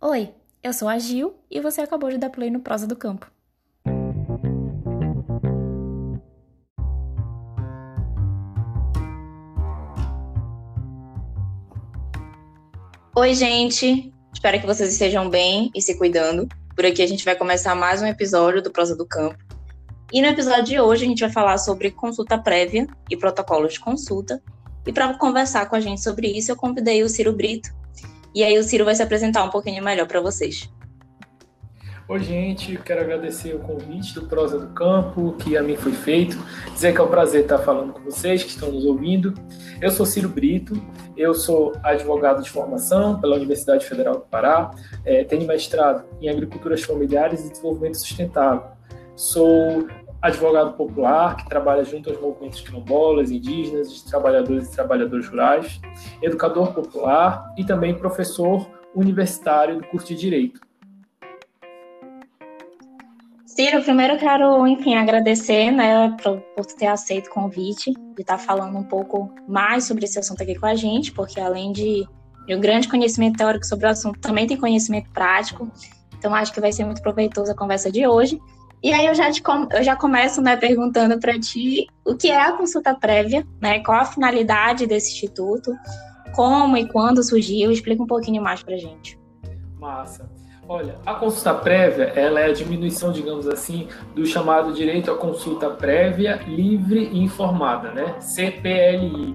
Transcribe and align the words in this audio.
Oi, 0.00 0.32
eu 0.62 0.72
sou 0.72 0.86
a 0.86 0.96
Gil 0.96 1.34
e 1.50 1.60
você 1.60 1.80
acabou 1.80 2.08
de 2.08 2.18
dar 2.18 2.30
play 2.30 2.50
no 2.50 2.60
Prosa 2.60 2.86
do 2.86 2.94
Campo. 2.94 3.28
Oi, 13.16 13.34
gente. 13.34 14.14
Espero 14.32 14.60
que 14.60 14.66
vocês 14.66 14.92
estejam 14.92 15.28
bem 15.28 15.68
e 15.74 15.82
se 15.82 15.98
cuidando. 15.98 16.48
Por 16.76 16.86
aqui 16.86 17.02
a 17.02 17.06
gente 17.08 17.24
vai 17.24 17.34
começar 17.34 17.74
mais 17.74 18.00
um 18.00 18.06
episódio 18.06 18.62
do 18.62 18.70
Prosa 18.70 18.94
do 18.94 19.04
Campo. 19.04 19.36
E 20.12 20.22
no 20.22 20.28
episódio 20.28 20.62
de 20.62 20.80
hoje 20.80 21.06
a 21.06 21.08
gente 21.08 21.20
vai 21.22 21.32
falar 21.32 21.58
sobre 21.58 21.90
consulta 21.90 22.38
prévia 22.38 22.86
e 23.10 23.16
protocolos 23.16 23.72
de 23.72 23.80
consulta. 23.80 24.40
E 24.86 24.92
para 24.92 25.12
conversar 25.14 25.68
com 25.68 25.74
a 25.74 25.80
gente 25.80 26.00
sobre 26.00 26.28
isso, 26.28 26.52
eu 26.52 26.56
convidei 26.56 27.02
o 27.02 27.08
Ciro 27.08 27.32
Brito. 27.32 27.76
E 28.34 28.42
aí 28.42 28.58
o 28.58 28.62
Ciro 28.62 28.84
vai 28.84 28.94
se 28.94 29.02
apresentar 29.02 29.44
um 29.44 29.50
pouquinho 29.50 29.82
melhor 29.82 30.06
para 30.06 30.20
vocês. 30.20 30.70
Oi, 32.08 32.20
gente, 32.20 32.74
quero 32.78 33.02
agradecer 33.02 33.54
o 33.54 33.58
convite 33.58 34.14
do 34.14 34.22
Prosa 34.22 34.58
do 34.58 34.68
Campo, 34.68 35.34
que 35.34 35.58
a 35.58 35.62
mim 35.62 35.76
foi 35.76 35.92
feito. 35.92 36.38
Dizer 36.72 36.94
que 36.94 37.00
é 37.02 37.04
um 37.04 37.08
prazer 37.08 37.42
estar 37.42 37.58
falando 37.58 37.92
com 37.92 38.00
vocês 38.00 38.42
que 38.42 38.48
estão 38.48 38.72
nos 38.72 38.86
ouvindo. 38.86 39.34
Eu 39.78 39.90
sou 39.90 40.06
Ciro 40.06 40.26
Brito, 40.26 40.80
eu 41.14 41.34
sou 41.34 41.74
advogado 41.82 42.42
de 42.42 42.48
formação 42.48 43.20
pela 43.20 43.36
Universidade 43.36 43.84
Federal 43.84 44.14
do 44.14 44.20
Pará, 44.22 44.70
é, 45.04 45.22
tenho 45.22 45.46
mestrado 45.46 46.02
em 46.18 46.30
Agriculturas 46.30 46.82
Familiares 46.82 47.44
e 47.44 47.50
Desenvolvimento 47.50 47.98
Sustentável. 47.98 48.70
Sou 49.14 49.86
advogado 50.20 50.72
popular 50.74 51.36
que 51.36 51.48
trabalha 51.48 51.84
junto 51.84 52.10
aos 52.10 52.20
movimentos 52.20 52.60
quilombolas, 52.60 53.30
indígenas, 53.30 54.02
trabalhadores 54.02 54.68
e 54.68 54.72
trabalhadoras 54.72 55.28
rurais, 55.28 55.80
educador 56.22 56.72
popular 56.72 57.52
e 57.56 57.64
também 57.64 57.94
professor 57.94 58.68
universitário 58.94 59.78
do 59.78 59.84
curso 59.84 60.08
de 60.08 60.16
Direito. 60.16 60.60
Ciro, 63.46 63.82
primeiro 63.82 64.14
eu 64.14 64.18
quero, 64.18 64.66
enfim, 64.68 64.94
agradecer, 64.94 65.72
né, 65.72 66.16
por, 66.22 66.40
ter 66.78 66.86
aceito 66.86 67.26
o 67.26 67.30
convite, 67.30 67.92
de 67.92 68.20
estar 68.20 68.38
falando 68.38 68.76
um 68.78 68.84
pouco 68.84 69.34
mais 69.48 69.84
sobre 69.84 70.04
esse 70.04 70.18
assunto 70.18 70.42
aqui 70.42 70.54
com 70.54 70.66
a 70.66 70.76
gente, 70.76 71.10
porque 71.10 71.40
além 71.40 71.72
de, 71.72 72.06
de 72.46 72.54
um 72.54 72.60
grande 72.60 72.86
conhecimento 72.86 73.36
teórico 73.36 73.66
sobre 73.66 73.86
o 73.86 73.90
assunto, 73.90 74.20
também 74.20 74.46
tem 74.46 74.56
conhecimento 74.56 75.10
prático, 75.10 75.68
então 76.16 76.32
acho 76.34 76.52
que 76.52 76.60
vai 76.60 76.70
ser 76.70 76.84
muito 76.84 77.02
proveitoso 77.02 77.50
a 77.50 77.54
conversa 77.54 77.90
de 77.90 78.06
hoje. 78.06 78.40
E 78.82 78.92
aí 78.92 79.06
eu 79.06 79.14
já, 79.14 79.30
te, 79.30 79.42
eu 79.72 79.82
já 79.82 79.96
começo, 79.96 80.40
né, 80.40 80.56
perguntando 80.56 81.18
para 81.18 81.38
ti 81.38 81.88
o 82.04 82.14
que 82.14 82.30
é 82.30 82.40
a 82.40 82.52
consulta 82.52 82.94
prévia, 82.94 83.46
né, 83.60 83.80
qual 83.80 84.00
a 84.00 84.04
finalidade 84.04 84.86
desse 84.86 85.12
instituto, 85.12 85.72
como 86.34 86.76
e 86.76 86.86
quando 86.86 87.22
surgiu, 87.22 87.72
explica 87.72 88.02
um 88.02 88.06
pouquinho 88.06 88.40
mais 88.40 88.62
para 88.62 88.76
gente. 88.76 89.18
Massa. 89.78 90.30
Olha, 90.68 90.96
a 91.06 91.14
consulta 91.14 91.54
prévia, 91.54 92.12
ela 92.14 92.40
é 92.40 92.50
a 92.50 92.52
diminuição, 92.52 93.10
digamos 93.10 93.48
assim, 93.48 93.88
do 94.14 94.26
chamado 94.26 94.72
direito 94.74 95.10
à 95.10 95.16
consulta 95.16 95.70
prévia 95.70 96.36
livre 96.46 97.08
e 97.10 97.18
informada, 97.18 97.90
né? 97.90 98.20
CPLI. 98.20 99.34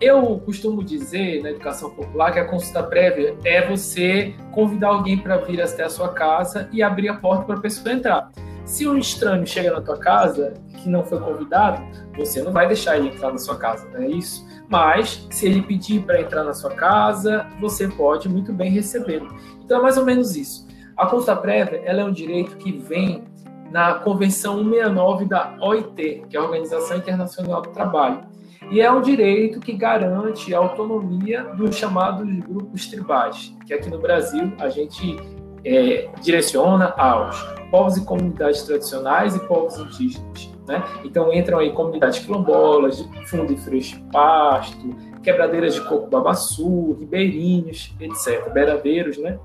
Eu 0.00 0.38
costumo 0.38 0.84
dizer 0.84 1.42
na 1.42 1.50
educação 1.50 1.90
popular 1.90 2.32
que 2.32 2.38
a 2.38 2.44
consulta 2.44 2.84
prévia 2.84 3.36
é 3.44 3.66
você 3.66 4.34
convidar 4.52 4.88
alguém 4.88 5.18
para 5.18 5.38
vir 5.38 5.60
até 5.60 5.82
a 5.82 5.90
sua 5.90 6.10
casa 6.10 6.68
e 6.72 6.82
abrir 6.84 7.08
a 7.08 7.16
porta 7.16 7.44
para 7.44 7.56
a 7.56 7.60
pessoa 7.60 7.92
entrar. 7.92 8.30
Se 8.64 8.88
um 8.88 8.96
estranho 8.96 9.46
chega 9.46 9.70
na 9.70 9.80
tua 9.80 9.98
casa 9.98 10.54
que 10.82 10.88
não 10.88 11.04
foi 11.04 11.20
convidado, 11.20 11.82
você 12.16 12.42
não 12.42 12.50
vai 12.50 12.66
deixar 12.66 12.96
ele 12.96 13.08
entrar 13.08 13.30
na 13.30 13.38
sua 13.38 13.56
casa, 13.56 13.86
não 13.90 14.02
é 14.02 14.08
isso? 14.08 14.46
Mas 14.68 15.26
se 15.30 15.46
ele 15.46 15.60
pedir 15.60 16.02
para 16.02 16.20
entrar 16.20 16.44
na 16.44 16.54
sua 16.54 16.70
casa, 16.70 17.46
você 17.60 17.86
pode 17.86 18.28
muito 18.28 18.52
bem 18.52 18.70
recebê-lo. 18.70 19.28
Então 19.62 19.78
é 19.78 19.82
mais 19.82 19.98
ou 19.98 20.04
menos 20.04 20.34
isso. 20.34 20.66
A 20.96 21.06
consulta 21.06 21.36
prévia 21.36 21.82
ela 21.84 22.00
é 22.00 22.04
um 22.04 22.12
direito 22.12 22.56
que 22.56 22.72
vem 22.72 23.24
na 23.70 23.94
Convenção 23.94 24.58
169 24.58 25.26
da 25.26 25.56
OIT, 25.60 26.24
que 26.30 26.36
é 26.36 26.40
a 26.40 26.44
Organização 26.44 26.96
Internacional 26.96 27.60
do 27.60 27.70
Trabalho. 27.70 28.22
E 28.70 28.80
é 28.80 28.90
um 28.90 29.02
direito 29.02 29.60
que 29.60 29.74
garante 29.74 30.54
a 30.54 30.58
autonomia 30.58 31.44
dos 31.54 31.76
chamados 31.76 32.26
grupos 32.40 32.86
tribais, 32.86 33.54
que 33.66 33.74
aqui 33.74 33.90
no 33.90 33.98
Brasil 33.98 34.52
a 34.58 34.70
gente 34.70 35.16
é, 35.64 36.08
direciona 36.20 36.92
aos 36.96 37.40
povos 37.70 37.96
e 37.96 38.04
comunidades 38.04 38.62
tradicionais 38.62 39.34
e 39.34 39.40
povos 39.40 39.78
indígenas. 39.78 40.50
Né? 40.66 40.82
Então 41.04 41.32
entram 41.32 41.58
aí 41.58 41.72
comunidades 41.72 42.20
quilombolas, 42.20 42.96
de 42.96 43.28
fundo 43.28 43.52
e 43.52 43.56
freixo 43.56 44.00
pasto, 44.10 44.94
quebradeiras 45.22 45.74
de 45.74 45.80
coco 45.82 46.08
babaçu, 46.08 46.96
ribeirinhos, 46.98 47.94
etc., 48.00 48.50
beradeiros, 48.52 49.18
né? 49.18 49.38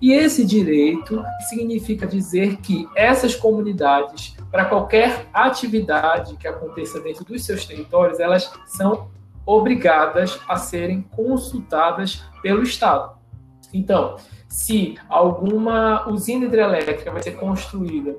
E 0.00 0.12
esse 0.12 0.44
direito 0.44 1.24
significa 1.48 2.06
dizer 2.06 2.56
que 2.58 2.86
essas 2.94 3.34
comunidades, 3.34 4.36
para 4.50 4.66
qualquer 4.66 5.26
atividade 5.32 6.36
que 6.36 6.46
aconteça 6.46 7.00
dentro 7.00 7.24
dos 7.24 7.44
seus 7.44 7.64
territórios, 7.64 8.20
elas 8.20 8.52
são 8.66 9.08
obrigadas 9.46 10.38
a 10.46 10.56
serem 10.56 11.02
consultadas 11.02 12.22
pelo 12.42 12.62
Estado. 12.62 13.16
Então, 13.72 14.16
se 14.48 14.96
alguma 15.08 16.08
usina 16.08 16.46
hidrelétrica 16.46 17.10
vai 17.10 17.22
ser 17.22 17.32
construída 17.32 18.16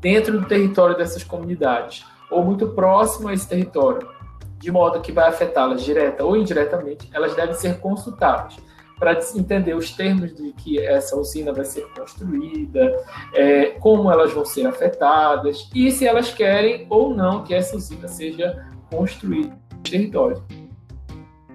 dentro 0.00 0.40
do 0.40 0.46
território 0.46 0.96
dessas 0.96 1.22
comunidades 1.22 2.04
ou 2.30 2.44
muito 2.44 2.68
próximo 2.68 3.28
a 3.28 3.34
esse 3.34 3.48
território, 3.48 4.08
de 4.58 4.70
modo 4.70 5.00
que 5.00 5.12
vai 5.12 5.28
afetá-las 5.28 5.82
direta 5.82 6.24
ou 6.24 6.36
indiretamente, 6.36 7.10
elas 7.12 7.34
devem 7.34 7.54
ser 7.54 7.78
consultadas 7.80 8.56
para 8.98 9.18
entender 9.34 9.74
os 9.74 9.90
termos 9.90 10.32
de 10.32 10.52
que 10.52 10.78
essa 10.78 11.16
usina 11.16 11.52
vai 11.52 11.64
ser 11.64 11.84
construída, 11.88 13.04
é, 13.34 13.70
como 13.80 14.08
elas 14.10 14.32
vão 14.32 14.44
ser 14.44 14.64
afetadas 14.64 15.68
e 15.74 15.90
se 15.90 16.06
elas 16.06 16.32
querem 16.32 16.86
ou 16.88 17.12
não 17.12 17.42
que 17.42 17.52
essa 17.52 17.76
usina 17.76 18.06
seja 18.06 18.64
construída 18.88 19.58
no 19.72 19.82
território. 19.82 20.44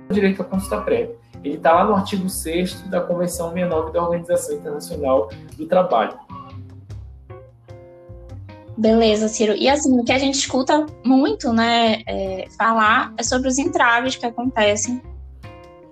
Direito 0.09 0.41
à 0.41 0.45
consulta 0.45 0.81
prévia. 0.81 1.15
Ele 1.43 1.55
está 1.55 1.73
lá 1.73 1.85
no 1.85 1.95
artigo 1.95 2.29
6 2.29 2.89
da 2.89 3.01
Convenção 3.01 3.51
69 3.51 3.91
da 3.91 4.01
Organização 4.01 4.55
Internacional 4.55 5.29
do 5.55 5.65
Trabalho. 5.65 6.17
Beleza, 8.77 9.27
Ciro. 9.27 9.55
E 9.55 9.67
assim, 9.67 9.99
o 9.99 10.03
que 10.03 10.11
a 10.11 10.19
gente 10.19 10.35
escuta 10.35 10.85
muito, 11.03 11.51
né, 11.51 12.03
é, 12.05 12.47
falar 12.57 13.11
é 13.17 13.23
sobre 13.23 13.47
os 13.47 13.57
entraves 13.57 14.15
que 14.15 14.25
acontecem 14.25 15.01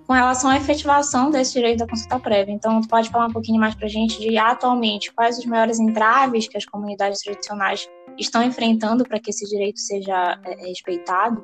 com 0.06 0.14
relação 0.14 0.52
à 0.52 0.58
efetivação 0.58 1.32
desse 1.32 1.54
direito 1.54 1.80
da 1.80 1.88
consulta 1.88 2.20
prévia. 2.20 2.54
Então, 2.54 2.80
tu 2.80 2.88
pode 2.88 3.10
falar 3.10 3.26
um 3.26 3.34
pouquinho 3.34 3.60
mais 3.60 3.74
para 3.74 3.88
a 3.88 3.90
gente 3.90 4.20
de, 4.20 4.38
atualmente, 4.38 5.12
quais 5.12 5.40
os 5.40 5.46
maiores 5.46 5.80
entraves 5.80 6.48
que 6.48 6.58
as 6.58 6.66
comunidades 6.66 7.22
tradicionais 7.22 7.90
estão 8.18 8.44
enfrentando 8.44 9.04
para 9.04 9.20
que 9.20 9.32
esse 9.32 9.50
direito 9.50 9.80
seja 9.80 10.40
é, 10.44 10.68
respeitado? 10.68 11.44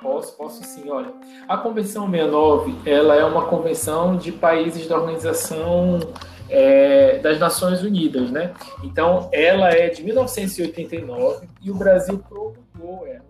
Posso, 0.00 0.36
posso 0.36 0.64
sim. 0.64 0.88
Olha, 0.90 1.12
a 1.48 1.56
Convenção 1.56 2.08
69, 2.10 2.74
ela 2.84 3.14
é 3.14 3.24
uma 3.24 3.46
convenção 3.46 4.16
de 4.16 4.30
países 4.32 4.86
da 4.86 4.96
Organização 4.96 6.00
é, 6.48 7.18
das 7.18 7.38
Nações 7.38 7.82
Unidas, 7.82 8.30
né? 8.30 8.52
Então, 8.82 9.28
ela 9.32 9.70
é 9.70 9.88
de 9.88 10.02
1989 10.04 11.48
e 11.62 11.70
o 11.70 11.74
Brasil 11.74 12.18
promulgou 12.18 13.06
ela. 13.06 13.26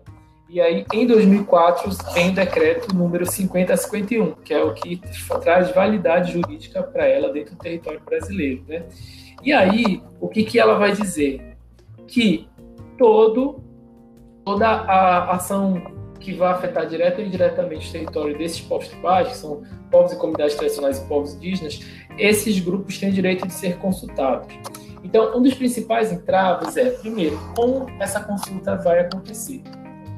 E 0.49 0.61
aí, 0.61 0.85
em 0.93 1.05
2004, 1.05 1.89
tem 2.13 2.33
decreto 2.33 2.95
número 2.95 3.25
5051, 3.25 4.31
que 4.43 4.53
é 4.53 4.63
o 4.63 4.73
que 4.73 5.01
traz 5.41 5.71
validade 5.71 6.31
jurídica 6.31 6.81
para 6.81 7.05
ela 7.05 7.33
dentro 7.33 7.55
do 7.55 7.59
território 7.59 7.99
brasileiro, 7.99 8.63
né? 8.67 8.83
E 9.43 9.51
aí, 9.51 10.01
o 10.21 10.29
que, 10.29 10.43
que 10.43 10.57
ela 10.57 10.75
vai 10.75 10.93
dizer? 10.93 11.57
Que 12.07 12.47
todo, 12.97 13.61
toda 14.45 14.67
a 14.67 15.35
ação 15.35 15.96
que 16.19 16.33
vai 16.33 16.51
afetar 16.51 16.87
direto 16.87 17.19
ou 17.19 17.25
indiretamente 17.25 17.89
o 17.89 17.91
território 17.91 18.37
desses 18.37 18.61
povos 18.61 18.87
tribais, 18.87 19.29
que 19.29 19.37
são 19.37 19.63
povos 19.91 20.13
e 20.13 20.17
comunidades 20.17 20.55
tradicionais 20.55 20.99
e 20.99 21.05
povos 21.05 21.33
indígenas, 21.35 21.79
esses 22.17 22.59
grupos 22.59 22.97
têm 22.97 23.11
direito 23.11 23.47
de 23.47 23.53
ser 23.53 23.77
consultados. 23.77 24.53
Então, 25.03 25.37
um 25.37 25.41
dos 25.41 25.53
principais 25.53 26.11
entraves 26.11 26.75
é, 26.75 26.89
primeiro, 26.89 27.39
como 27.55 27.87
essa 27.99 28.19
consulta 28.19 28.75
vai 28.75 28.99
acontecer, 28.99 29.61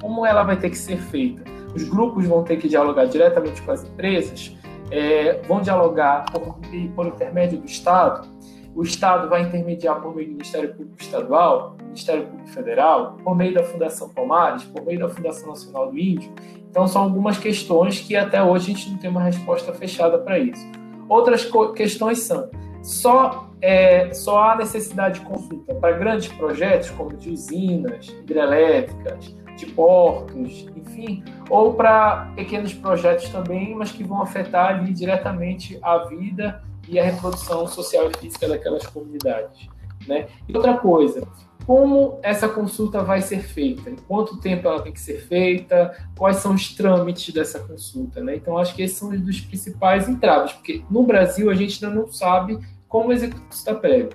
como 0.01 0.25
ela 0.25 0.43
vai 0.43 0.57
ter 0.57 0.69
que 0.69 0.77
ser 0.77 0.97
feita. 0.97 1.43
Os 1.75 1.83
grupos 1.83 2.25
vão 2.25 2.43
ter 2.43 2.57
que 2.57 2.67
dialogar 2.67 3.05
diretamente 3.05 3.61
com 3.61 3.71
as 3.71 3.83
empresas, 3.83 4.55
é, 4.89 5.41
vão 5.47 5.61
dialogar 5.61 6.25
por, 6.31 6.57
por 6.95 7.05
intermédio 7.05 7.59
do 7.59 7.65
Estado, 7.65 8.27
o 8.75 8.83
Estado 8.83 9.27
vai 9.29 9.41
intermediar 9.41 9.99
por 10.01 10.15
meio 10.15 10.27
do 10.27 10.33
Ministério 10.33 10.73
Público 10.73 11.01
Estadual, 11.01 11.75
Ministério 11.83 12.27
Público 12.27 12.49
Federal, 12.49 13.17
por 13.23 13.35
meio 13.35 13.53
da 13.53 13.63
Fundação 13.63 14.09
Palmares, 14.09 14.63
por 14.63 14.85
meio 14.85 14.99
da 14.99 15.09
Fundação 15.09 15.49
Nacional 15.49 15.91
do 15.91 15.97
Índio. 15.97 16.31
Então, 16.69 16.87
são 16.87 17.03
algumas 17.03 17.37
questões 17.37 17.99
que 17.99 18.15
até 18.15 18.41
hoje 18.41 18.71
a 18.71 18.75
gente 18.75 18.91
não 18.91 18.97
tem 18.97 19.09
uma 19.09 19.23
resposta 19.23 19.73
fechada 19.73 20.19
para 20.19 20.37
isso. 20.37 20.65
Outras 21.07 21.49
questões 21.75 22.19
são: 22.19 22.49
só, 22.83 23.49
é, 23.61 24.13
só 24.13 24.43
há 24.43 24.55
necessidade 24.55 25.19
de 25.19 25.25
consulta 25.25 25.73
para 25.75 25.97
grandes 25.97 26.27
projetos, 26.27 26.91
como 26.91 27.15
de 27.17 27.31
usinas 27.31 28.07
hidrelétricas, 28.07 29.35
de 29.57 29.65
portos, 29.65 30.67
enfim, 30.75 31.23
ou 31.49 31.73
para 31.73 32.31
pequenos 32.35 32.73
projetos 32.73 33.27
também, 33.29 33.75
mas 33.75 33.91
que 33.91 34.03
vão 34.03 34.21
afetar 34.21 34.75
ali 34.75 34.93
diretamente 34.93 35.77
a 35.81 35.97
vida 36.05 36.61
e 36.89 36.99
a 36.99 37.03
reprodução 37.03 37.67
social 37.67 38.09
e 38.09 38.17
física 38.17 38.47
daquelas 38.47 38.85
comunidades. 38.87 39.67
Né? 40.07 40.27
E 40.47 40.55
outra 40.55 40.77
coisa, 40.77 41.21
como 41.65 42.19
essa 42.23 42.49
consulta 42.49 43.03
vai 43.03 43.21
ser 43.21 43.41
feita? 43.41 43.89
Em 43.89 43.95
quanto 43.95 44.39
tempo 44.39 44.67
ela 44.67 44.81
tem 44.81 44.91
que 44.91 44.99
ser 44.99 45.21
feita? 45.21 45.95
Quais 46.17 46.37
são 46.37 46.53
os 46.55 46.73
trâmites 46.73 47.31
dessa 47.33 47.59
consulta? 47.59 48.21
Né? 48.21 48.37
Então, 48.37 48.57
acho 48.57 48.73
que 48.73 48.81
esses 48.81 48.97
são 48.97 49.09
os 49.09 49.21
dos 49.21 49.39
principais 49.39 50.09
entraves, 50.09 50.53
porque 50.53 50.83
no 50.89 51.03
Brasil 51.03 51.49
a 51.49 51.53
gente 51.53 51.85
ainda 51.85 51.95
não 51.95 52.11
sabe 52.11 52.59
como 52.87 53.11
executar 53.11 53.47
consulta 53.47 53.75
prévia. 53.75 54.09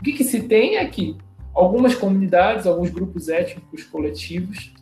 O 0.00 0.02
que, 0.02 0.12
que 0.12 0.24
se 0.24 0.42
tem 0.42 0.76
é 0.76 0.84
que 0.86 1.16
algumas 1.54 1.94
comunidades, 1.94 2.66
alguns 2.66 2.90
grupos 2.90 3.28
étnicos 3.28 3.84
coletivos 3.84 4.74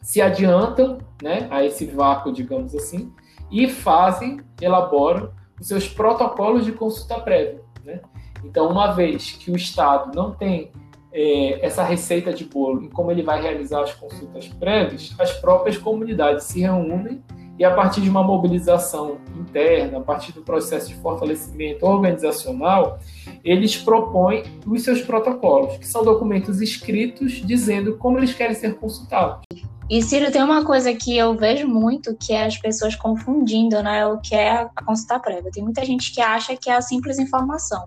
se 0.00 0.20
adiantam 0.20 0.98
né, 1.22 1.46
a 1.48 1.64
esse 1.64 1.86
vácuo, 1.86 2.32
digamos 2.32 2.74
assim, 2.74 3.12
e 3.50 3.68
fazem, 3.68 4.40
elaboram 4.60 5.30
os 5.62 5.68
seus 5.68 5.88
protocolos 5.88 6.64
de 6.64 6.72
consulta 6.72 7.20
prévia. 7.20 7.62
Né? 7.84 8.00
Então, 8.44 8.68
uma 8.68 8.90
vez 8.92 9.32
que 9.32 9.50
o 9.50 9.56
Estado 9.56 10.14
não 10.14 10.32
tem 10.32 10.72
é, 11.12 11.64
essa 11.64 11.84
receita 11.84 12.32
de 12.32 12.44
bolo 12.44 12.82
em 12.82 12.88
como 12.88 13.12
ele 13.12 13.22
vai 13.22 13.40
realizar 13.40 13.82
as 13.82 13.94
consultas 13.94 14.48
prévias, 14.48 15.14
as 15.18 15.32
próprias 15.32 15.78
comunidades 15.78 16.46
se 16.46 16.60
reúnem 16.60 17.22
e, 17.58 17.64
a 17.64 17.74
partir 17.74 18.00
de 18.00 18.08
uma 18.08 18.22
mobilização 18.22 19.18
interna, 19.38 19.98
a 19.98 20.00
partir 20.00 20.32
do 20.32 20.42
processo 20.42 20.88
de 20.88 20.94
fortalecimento 20.96 21.84
organizacional, 21.84 22.98
eles 23.44 23.76
propõem 23.76 24.42
os 24.66 24.82
seus 24.82 25.02
protocolos, 25.02 25.76
que 25.76 25.86
são 25.86 26.02
documentos 26.02 26.60
escritos 26.60 27.42
dizendo 27.44 27.96
como 27.96 28.18
eles 28.18 28.32
querem 28.32 28.54
ser 28.54 28.74
consultados. 28.76 29.42
E 29.90 30.00
Ciro, 30.02 30.30
tem 30.30 30.42
uma 30.42 30.64
coisa 30.64 30.94
que 30.94 31.16
eu 31.16 31.34
vejo 31.34 31.68
muito, 31.68 32.16
que 32.16 32.32
é 32.32 32.46
as 32.46 32.56
pessoas 32.56 32.96
confundindo, 32.96 33.82
né, 33.82 34.06
o 34.06 34.18
que 34.18 34.34
é 34.34 34.62
a 34.74 34.84
consulta 34.84 35.18
prévia. 35.18 35.50
Tem 35.52 35.62
muita 35.62 35.84
gente 35.84 36.14
que 36.14 36.20
acha 36.20 36.56
que 36.56 36.70
é 36.70 36.76
a 36.76 36.80
simples 36.80 37.18
informação. 37.18 37.86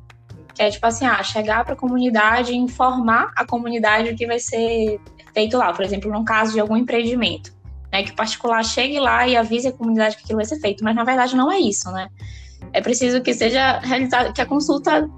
Que 0.54 0.62
é 0.62 0.70
tipo 0.70 0.86
assim, 0.86 1.06
ah, 1.06 1.24
chegar 1.24 1.66
para 1.66 1.74
a 1.74 1.78
comunidade 1.78 2.54
e 2.54 2.56
informar 2.56 3.34
a 3.36 3.46
comunidade 3.46 4.10
o 4.10 4.16
que 4.16 4.28
vai 4.28 4.40
ser 4.40 5.02
feito 5.34 5.58
lá. 5.58 5.74
Por 5.74 5.84
exemplo, 5.84 6.12
num 6.12 6.24
caso 6.24 6.54
de 6.54 6.60
algum 6.60 6.78
empreendimento. 6.78 7.55
Né, 7.96 8.04
que 8.04 8.12
o 8.12 8.16
particular 8.16 8.62
chegue 8.62 9.00
lá 9.00 9.26
e 9.26 9.38
avise 9.38 9.70
a 9.70 9.72
comunidade 9.72 10.18
que 10.18 10.24
aquilo 10.24 10.36
vai 10.36 10.46
ser 10.46 10.60
feito. 10.60 10.84
Mas 10.84 10.94
na 10.94 11.06
verdade 11.06 11.34
não 11.34 11.50
é 11.50 11.58
isso, 11.58 11.90
né? 11.92 12.10
É 12.74 12.82
preciso 12.82 13.22
que 13.22 13.34
seja 13.34 13.80
realizada, 13.80 14.34
que 14.34 14.42
a 14.42 14.46
consulta 14.46 15.10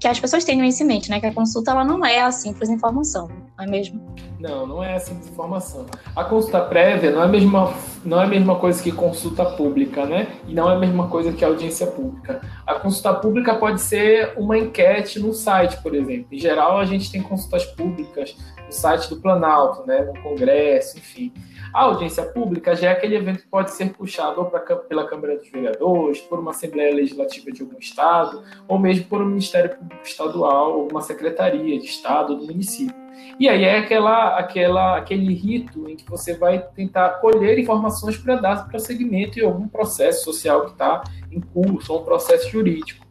que 0.00 0.08
as 0.08 0.18
pessoas 0.18 0.44
tenham 0.44 0.64
isso 0.64 0.82
em 0.82 0.86
mente, 0.86 1.08
né? 1.08 1.20
Que 1.20 1.26
a 1.26 1.32
consulta 1.32 1.70
ela 1.70 1.84
não 1.84 2.04
é 2.04 2.20
a 2.20 2.32
simples 2.32 2.68
informação, 2.68 3.28
não 3.56 3.64
é 3.64 3.68
mesmo? 3.68 4.14
Não, 4.40 4.66
não 4.66 4.82
é 4.82 4.96
a 4.96 4.98
simples 4.98 5.28
informação. 5.28 5.86
A 6.16 6.24
consulta 6.24 6.60
prévia 6.62 7.12
não 7.12 7.22
é 7.22 7.24
a 7.26 7.28
mesma, 7.28 7.72
não 8.04 8.20
é 8.20 8.24
a 8.24 8.28
mesma 8.28 8.56
coisa 8.56 8.82
que 8.82 8.90
consulta 8.90 9.44
pública, 9.44 10.04
né? 10.04 10.28
E 10.48 10.52
não 10.52 10.68
é 10.68 10.74
a 10.74 10.78
mesma 10.78 11.08
coisa 11.08 11.32
que 11.32 11.44
audiência 11.44 11.86
pública. 11.86 12.40
A 12.66 12.74
consulta 12.74 13.14
pública 13.14 13.54
pode 13.54 13.80
ser 13.80 14.34
uma 14.36 14.58
enquete 14.58 15.20
no 15.20 15.32
site, 15.32 15.80
por 15.80 15.94
exemplo. 15.94 16.26
Em 16.32 16.38
geral, 16.38 16.78
a 16.78 16.84
gente 16.84 17.10
tem 17.10 17.22
consultas 17.22 17.64
públicas 17.64 18.36
no 18.66 18.72
site 18.72 19.08
do 19.08 19.16
Planalto, 19.16 19.86
né? 19.86 20.02
No 20.02 20.22
Congresso, 20.22 20.98
enfim. 20.98 21.32
A 21.76 21.82
audiência 21.82 22.22
pública 22.22 22.74
já 22.74 22.88
é 22.88 22.92
aquele 22.92 23.16
evento 23.16 23.42
que 23.42 23.48
pode 23.48 23.70
ser 23.72 23.92
puxado 23.92 24.40
ou 24.40 24.46
pra, 24.46 24.60
pela 24.60 25.06
Câmara 25.06 25.36
dos 25.36 25.50
Vereadores, 25.50 26.22
por 26.22 26.38
uma 26.38 26.52
Assembleia 26.52 26.94
Legislativa 26.94 27.52
de 27.52 27.60
algum 27.60 27.78
Estado, 27.78 28.42
ou 28.66 28.78
mesmo 28.78 29.04
por 29.04 29.20
um 29.20 29.26
Ministério 29.26 29.76
Público 29.76 30.02
Estadual, 30.02 30.78
ou 30.78 30.88
uma 30.90 31.02
Secretaria 31.02 31.78
de 31.78 31.84
Estado 31.84 32.34
do 32.34 32.46
município. 32.46 32.96
E 33.38 33.46
aí 33.46 33.64
é 33.64 33.80
aquela, 33.80 34.38
aquela, 34.38 34.96
aquele 34.96 35.34
rito 35.34 35.86
em 35.86 35.96
que 35.96 36.08
você 36.08 36.32
vai 36.32 36.66
tentar 36.74 37.20
colher 37.20 37.58
informações 37.58 38.16
para 38.16 38.36
dar 38.36 38.66
prosseguimento 38.68 39.38
em 39.38 39.44
algum 39.44 39.68
processo 39.68 40.24
social 40.24 40.64
que 40.64 40.70
está 40.70 41.04
em 41.30 41.42
curso, 41.42 41.92
ou 41.92 42.00
um 42.00 42.04
processo 42.04 42.48
jurídico. 42.48 43.04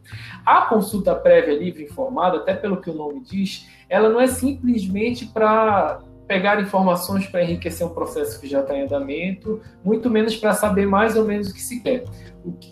A 0.44 0.62
consulta 0.62 1.14
prévia 1.14 1.56
livre 1.56 1.84
informada, 1.84 2.38
até 2.38 2.52
pelo 2.52 2.80
que 2.80 2.90
o 2.90 2.94
nome 2.94 3.20
diz, 3.20 3.68
ela 3.88 4.08
não 4.08 4.20
é 4.20 4.26
simplesmente 4.26 5.26
para 5.26 6.00
pegar 6.26 6.60
informações 6.60 7.26
para 7.26 7.42
enriquecer 7.42 7.86
um 7.86 7.90
processo 7.90 8.40
que 8.40 8.48
já 8.48 8.60
está 8.60 8.76
em 8.76 8.82
andamento, 8.82 9.60
muito 9.84 10.10
menos 10.10 10.36
para 10.36 10.52
saber 10.52 10.86
mais 10.86 11.16
ou 11.16 11.24
menos 11.24 11.50
o 11.50 11.54
que 11.54 11.60
se 11.60 11.80
quer. 11.80 12.04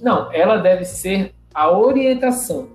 Não, 0.02 0.32
ela 0.32 0.56
deve 0.58 0.84
ser 0.84 1.34
a 1.54 1.70
orientação, 1.70 2.68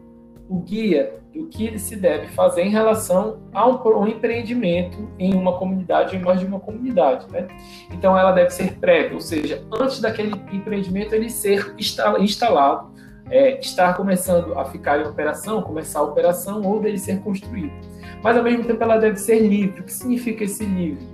o 0.48 0.60
guia 0.60 1.20
do 1.34 1.48
que 1.48 1.78
se 1.78 1.96
deve 1.96 2.28
fazer 2.28 2.64
em 2.64 2.70
relação 2.70 3.40
a 3.54 3.68
um, 3.68 3.78
um 4.00 4.08
empreendimento 4.08 5.10
em 5.20 5.34
uma 5.36 5.58
comunidade 5.58 6.16
ou 6.16 6.22
em 6.22 6.26
mais 6.26 6.40
de 6.40 6.46
uma 6.46 6.60
comunidade. 6.60 7.28
Né? 7.32 7.48
Então, 7.92 8.18
ela 8.18 8.32
deve 8.32 8.50
ser 8.50 8.74
prévia, 8.80 9.14
ou 9.14 9.22
seja, 9.22 9.64
antes 9.72 10.00
daquele 10.00 10.34
empreendimento 10.52 11.14
ele 11.14 11.30
ser 11.30 11.76
instalado, 11.78 12.92
é, 13.30 13.60
estar 13.60 13.96
começando 13.96 14.58
a 14.58 14.66
ficar 14.66 15.00
em 15.00 15.08
operação, 15.08 15.62
começar 15.62 16.00
a 16.00 16.04
operação 16.04 16.62
ou 16.62 16.80
dele 16.80 16.98
ser 16.98 17.20
construído 17.22 17.72
mas 18.22 18.38
ao 18.38 18.44
mesmo 18.44 18.66
tempo 18.66 18.84
ela 18.84 18.98
deve 18.98 19.18
ser 19.18 19.40
livre. 19.40 19.82
O 19.82 19.84
que 19.84 19.94
significa 19.94 20.44
esse 20.44 20.66
livre? 20.66 21.06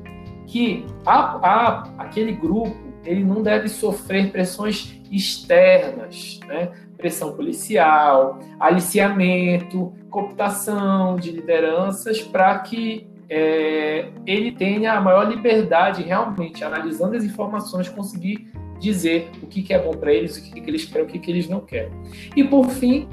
Que 0.48 0.86
a, 1.06 1.38
a, 1.48 1.84
aquele 1.98 2.32
grupo 2.32 2.76
ele 3.04 3.24
não 3.24 3.44
deve 3.44 3.68
sofrer 3.68 4.32
pressões 4.32 5.00
externas, 5.12 6.40
né? 6.48 6.72
pressão 6.98 7.36
policial, 7.36 8.40
aliciamento, 8.60 9.94
cooptação 10.10 11.16
de 11.16 11.32
lideranças 11.32 12.22
para 12.22 12.58
que 12.60 13.08
é, 13.30 14.10
ele 14.26 14.52
tenha 14.52 14.94
a 14.94 15.02
maior 15.02 15.28
liberdade 15.28 16.02
realmente, 16.02 16.64
analisando 16.64 17.16
as 17.16 17.24
informações, 17.24 17.90
conseguir 17.90 18.52
dizer 18.80 19.30
o 19.42 19.48
que, 19.48 19.74
é 19.74 19.80
bom 19.80 19.92
para 19.92 20.14
eles, 20.14 20.38
o 20.38 20.44
que, 20.44 20.62
que 20.62 20.70
eles 20.70 20.86
querem, 20.86 21.08
o 21.08 21.10
que, 21.10 21.20
que 21.20 21.32
eles 21.32 21.48
não 21.48 21.60
querem. 21.60 21.92
E 22.36 22.44
por 22.44 22.70
fim, 22.70 23.08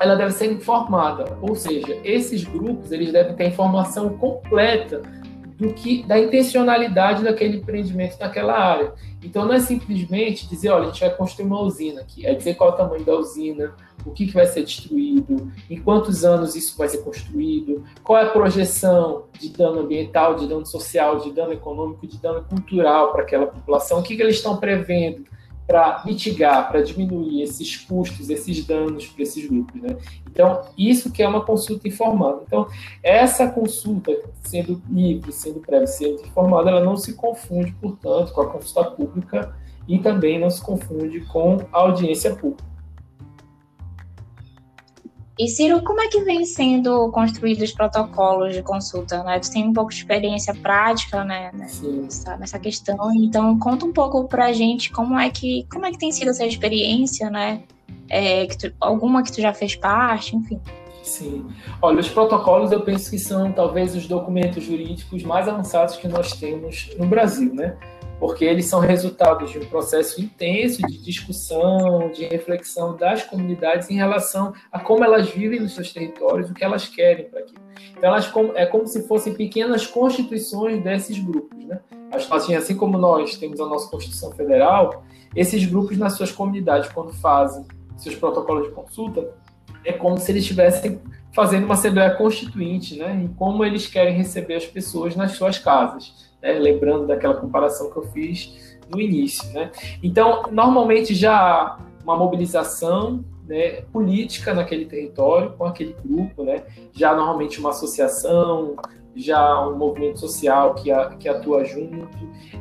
ela 0.00 0.14
deve 0.14 0.32
ser 0.32 0.50
informada, 0.50 1.38
ou 1.40 1.54
seja, 1.54 1.98
esses 2.02 2.44
grupos 2.44 2.90
eles 2.92 3.12
devem 3.12 3.34
ter 3.34 3.48
informação 3.48 4.10
completa 4.18 5.02
do 5.56 5.72
que 5.72 6.02
da 6.02 6.18
intencionalidade 6.18 7.22
daquele 7.22 7.58
empreendimento 7.58 8.18
naquela 8.18 8.58
área. 8.58 8.94
Então 9.22 9.44
não 9.44 9.54
é 9.54 9.60
simplesmente 9.60 10.48
dizer, 10.48 10.70
olha, 10.70 10.84
a 10.84 10.86
gente 10.86 11.00
vai 11.00 11.14
construir 11.14 11.46
uma 11.46 11.60
usina 11.60 12.00
aqui, 12.00 12.26
é 12.26 12.34
dizer 12.34 12.54
qual 12.54 12.70
é 12.70 12.72
o 12.72 12.76
tamanho 12.76 13.04
da 13.04 13.14
usina, 13.14 13.72
o 14.04 14.10
que, 14.10 14.26
que 14.26 14.32
vai 14.32 14.46
ser 14.46 14.64
destruído, 14.64 15.50
em 15.70 15.80
quantos 15.80 16.24
anos 16.24 16.54
isso 16.54 16.76
vai 16.76 16.88
ser 16.88 16.98
construído, 16.98 17.84
qual 18.02 18.18
é 18.18 18.24
a 18.24 18.30
projeção 18.30 19.24
de 19.38 19.48
dano 19.50 19.80
ambiental, 19.80 20.34
de 20.34 20.46
dano 20.46 20.66
social, 20.66 21.18
de 21.20 21.32
dano 21.32 21.52
econômico, 21.52 22.06
de 22.06 22.18
dano 22.18 22.44
cultural 22.44 23.12
para 23.12 23.22
aquela 23.22 23.46
população, 23.46 24.00
o 24.00 24.02
que, 24.02 24.16
que 24.16 24.22
eles 24.22 24.36
estão 24.36 24.56
prevendo 24.56 25.24
para 25.66 26.02
mitigar, 26.04 26.68
para 26.68 26.82
diminuir 26.82 27.42
esses 27.42 27.76
custos, 27.76 28.28
esses 28.28 28.64
danos 28.66 29.06
para 29.06 29.22
esses 29.22 29.46
grupos. 29.46 29.80
Né? 29.80 29.96
Então, 30.30 30.62
isso 30.76 31.10
que 31.10 31.22
é 31.22 31.28
uma 31.28 31.44
consulta 31.44 31.86
informada. 31.88 32.42
Então, 32.46 32.66
essa 33.02 33.48
consulta, 33.48 34.12
sendo 34.42 34.82
livre, 34.90 35.32
sendo 35.32 35.60
prévia, 35.60 35.86
sendo 35.86 36.20
informada, 36.22 36.70
ela 36.70 36.84
não 36.84 36.96
se 36.96 37.14
confunde, 37.14 37.74
portanto, 37.80 38.32
com 38.32 38.40
a 38.42 38.50
consulta 38.50 38.90
pública 38.90 39.54
e 39.86 39.98
também 39.98 40.38
não 40.38 40.50
se 40.50 40.60
confunde 40.60 41.20
com 41.20 41.58
a 41.72 41.78
audiência 41.78 42.34
pública. 42.34 42.71
E 45.38 45.48
Ciro, 45.48 45.82
como 45.82 46.00
é 46.00 46.08
que 46.08 46.20
vem 46.20 46.44
sendo 46.44 47.10
construídos 47.10 47.64
os 47.64 47.72
protocolos 47.72 48.54
de 48.54 48.62
consulta? 48.62 49.22
Né? 49.24 49.38
Tu 49.40 49.50
tem 49.50 49.66
um 49.66 49.72
pouco 49.72 49.90
de 49.90 49.96
experiência 49.96 50.54
prática 50.54 51.24
né, 51.24 51.50
nessa, 51.54 52.36
nessa 52.36 52.58
questão, 52.58 53.12
então 53.14 53.58
conta 53.58 53.86
um 53.86 53.92
pouco 53.92 54.28
para 54.28 54.46
a 54.46 54.52
gente 54.52 54.90
como 54.90 55.18
é 55.18 55.30
que 55.30 55.66
como 55.72 55.86
é 55.86 55.90
que 55.90 55.98
tem 55.98 56.12
sido 56.12 56.30
essa 56.30 56.44
experiência, 56.44 57.30
né? 57.30 57.62
É, 58.10 58.46
que 58.46 58.58
tu, 58.58 58.74
alguma 58.78 59.22
que 59.22 59.32
tu 59.32 59.40
já 59.40 59.54
fez 59.54 59.74
parte, 59.74 60.36
enfim. 60.36 60.60
Sim. 61.02 61.46
Olha, 61.80 62.00
os 62.00 62.08
protocolos 62.08 62.70
eu 62.70 62.80
penso 62.80 63.10
que 63.10 63.18
são 63.18 63.50
talvez 63.52 63.96
os 63.96 64.06
documentos 64.06 64.62
jurídicos 64.62 65.22
mais 65.22 65.48
avançados 65.48 65.96
que 65.96 66.06
nós 66.06 66.32
temos 66.32 66.90
no 66.98 67.06
Brasil, 67.06 67.52
né? 67.54 67.76
Porque 68.22 68.44
eles 68.44 68.66
são 68.66 68.78
resultados 68.78 69.50
de 69.50 69.58
um 69.58 69.64
processo 69.64 70.22
intenso 70.22 70.80
de 70.86 70.96
discussão, 70.96 72.08
de 72.12 72.24
reflexão 72.24 72.96
das 72.96 73.24
comunidades 73.24 73.90
em 73.90 73.96
relação 73.96 74.54
a 74.70 74.78
como 74.78 75.02
elas 75.02 75.28
vivem 75.28 75.58
nos 75.58 75.74
seus 75.74 75.92
territórios, 75.92 76.48
o 76.48 76.54
que 76.54 76.62
elas 76.62 76.86
querem 76.86 77.28
para 77.28 77.40
aquilo. 77.40 77.60
Então, 77.90 78.10
elas 78.10 78.32
é 78.54 78.64
como 78.64 78.86
se 78.86 79.08
fossem 79.08 79.34
pequenas 79.34 79.88
constituições 79.88 80.80
desses 80.84 81.18
grupos. 81.18 81.64
Né? 81.64 81.80
Assim 82.56 82.76
como 82.76 82.96
nós 82.96 83.36
temos 83.38 83.58
a 83.58 83.66
nossa 83.66 83.90
Constituição 83.90 84.30
Federal, 84.30 85.02
esses 85.34 85.64
grupos 85.64 85.98
nas 85.98 86.12
suas 86.12 86.30
comunidades, 86.30 86.92
quando 86.92 87.12
fazem 87.14 87.66
seus 87.96 88.14
protocolos 88.14 88.68
de 88.68 88.70
consulta, 88.72 89.34
é 89.84 89.92
como 89.92 90.16
se 90.16 90.30
eles 90.30 90.42
estivessem 90.42 91.00
fazendo 91.32 91.64
uma 91.64 91.74
Assembleia 91.74 92.14
Constituinte, 92.14 92.96
né? 92.96 93.20
em 93.20 93.26
como 93.26 93.64
eles 93.64 93.88
querem 93.88 94.14
receber 94.14 94.54
as 94.54 94.64
pessoas 94.64 95.16
nas 95.16 95.32
suas 95.32 95.58
casas 95.58 96.30
né? 96.42 96.52
lembrando 96.54 97.06
daquela 97.06 97.34
comparação 97.34 97.90
que 97.90 97.96
eu 97.96 98.02
fiz 98.08 98.78
no 98.90 99.00
início. 99.00 99.50
Né? 99.52 99.70
Então, 100.02 100.42
normalmente 100.50 101.14
já 101.14 101.34
há 101.34 101.78
uma 102.02 102.16
mobilização 102.16 103.24
né, 103.46 103.82
política 103.92 104.52
naquele 104.52 104.86
território, 104.86 105.52
com 105.52 105.64
aquele 105.64 105.94
grupo, 106.04 106.42
né? 106.44 106.64
já 106.92 107.14
normalmente 107.14 107.60
uma 107.60 107.70
associação, 107.70 108.76
já 109.14 109.66
um 109.68 109.76
movimento 109.76 110.18
social 110.18 110.74
que, 110.74 110.90
a, 110.90 111.10
que 111.10 111.28
atua 111.28 111.64
junto, 111.64 112.08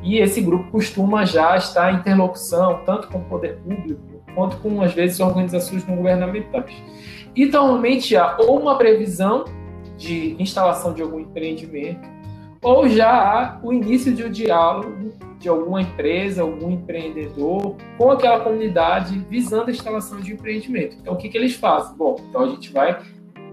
e 0.04 0.20
esse 0.20 0.42
grupo 0.42 0.70
costuma 0.72 1.26
já 1.26 1.56
estar 1.56 1.94
em 1.94 1.98
interlocução, 1.98 2.82
tanto 2.86 3.08
com 3.08 3.20
o 3.20 3.26
poder 3.26 3.58
público, 3.60 4.02
quanto 4.36 4.58
com, 4.58 4.82
às 4.82 4.94
vezes, 4.94 5.20
organizações 5.20 5.86
não 5.88 5.96
governamentais. 5.96 6.74
E 7.36 7.46
normalmente 7.46 8.16
há 8.16 8.38
ou 8.40 8.60
uma 8.60 8.78
previsão 8.78 9.46
de 9.98 10.36
instalação 10.42 10.94
de 10.94 11.02
algum 11.02 11.20
empreendimento, 11.20 12.08
ou 12.62 12.88
já 12.88 13.10
há 13.10 13.60
o 13.64 13.74
início 13.74 14.14
de 14.14 14.24
um 14.24 14.30
diálogo 14.30 15.14
de 15.40 15.50
alguma 15.50 15.82
empresa, 15.82 16.44
algum 16.44 16.72
empreendedor 16.72 17.76
com 17.98 18.12
aquela 18.12 18.42
comunidade 18.42 19.18
visando 19.28 19.70
a 19.70 19.72
instalação 19.72 20.20
de 20.20 20.34
empreendimento. 20.34 20.96
Então, 21.02 21.14
o 21.16 21.18
que, 21.18 21.30
que 21.30 21.38
eles 21.38 21.56
fazem? 21.56 21.96
Bom, 21.98 22.16
então 22.30 22.42
a 22.42 22.48
gente 22.48 22.72
vai 22.72 23.02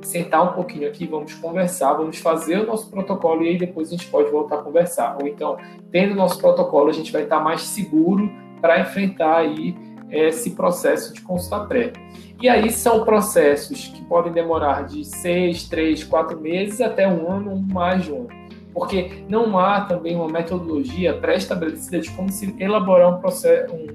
sentar 0.03 0.43
um 0.43 0.53
pouquinho 0.53 0.87
aqui, 0.87 1.07
vamos 1.07 1.35
conversar, 1.35 1.95
vamos 1.95 2.19
fazer 2.19 2.61
o 2.61 2.67
nosso 2.67 2.91
protocolo 2.91 3.43
e 3.43 3.49
aí 3.49 3.59
depois 3.59 3.89
a 3.89 3.91
gente 3.93 4.07
pode 4.09 4.31
voltar 4.31 4.57
a 4.57 4.63
conversar. 4.63 5.17
Ou 5.21 5.27
então, 5.27 5.57
tendo 5.91 6.13
o 6.13 6.17
nosso 6.17 6.39
protocolo, 6.39 6.91
a 6.91 6.93
gente 6.93 7.11
vai 7.11 7.23
estar 7.23 7.41
mais 7.41 7.63
seguro 7.63 8.31
para 8.61 8.81
enfrentar 8.81 9.39
aí 9.39 9.75
esse 10.11 10.51
processo 10.51 11.13
de 11.15 11.23
consulta 11.23 11.65
prévia. 11.65 12.03
E 12.41 12.49
aí 12.49 12.71
são 12.71 13.05
processos 13.05 13.89
que 13.89 14.05
podem 14.05 14.33
demorar 14.33 14.87
de 14.87 15.05
seis, 15.05 15.69
três, 15.69 16.05
quatro 16.05 16.39
meses 16.39 16.81
até 16.81 17.09
um 17.09 17.31
ano, 17.31 17.61
mais 17.73 18.05
de 18.05 18.13
um 18.13 18.21
ano. 18.21 18.38
Porque 18.79 19.25
não 19.29 19.59
há 19.59 19.81
também 19.81 20.15
uma 20.15 20.29
metodologia 20.29 21.19
pré-estabelecida 21.19 22.01
de 22.01 22.11
como 22.13 22.31
se 22.31 22.55
elaborar 22.61 23.13
um, 23.13 23.21
processo, 23.21 23.75
um 23.75 23.87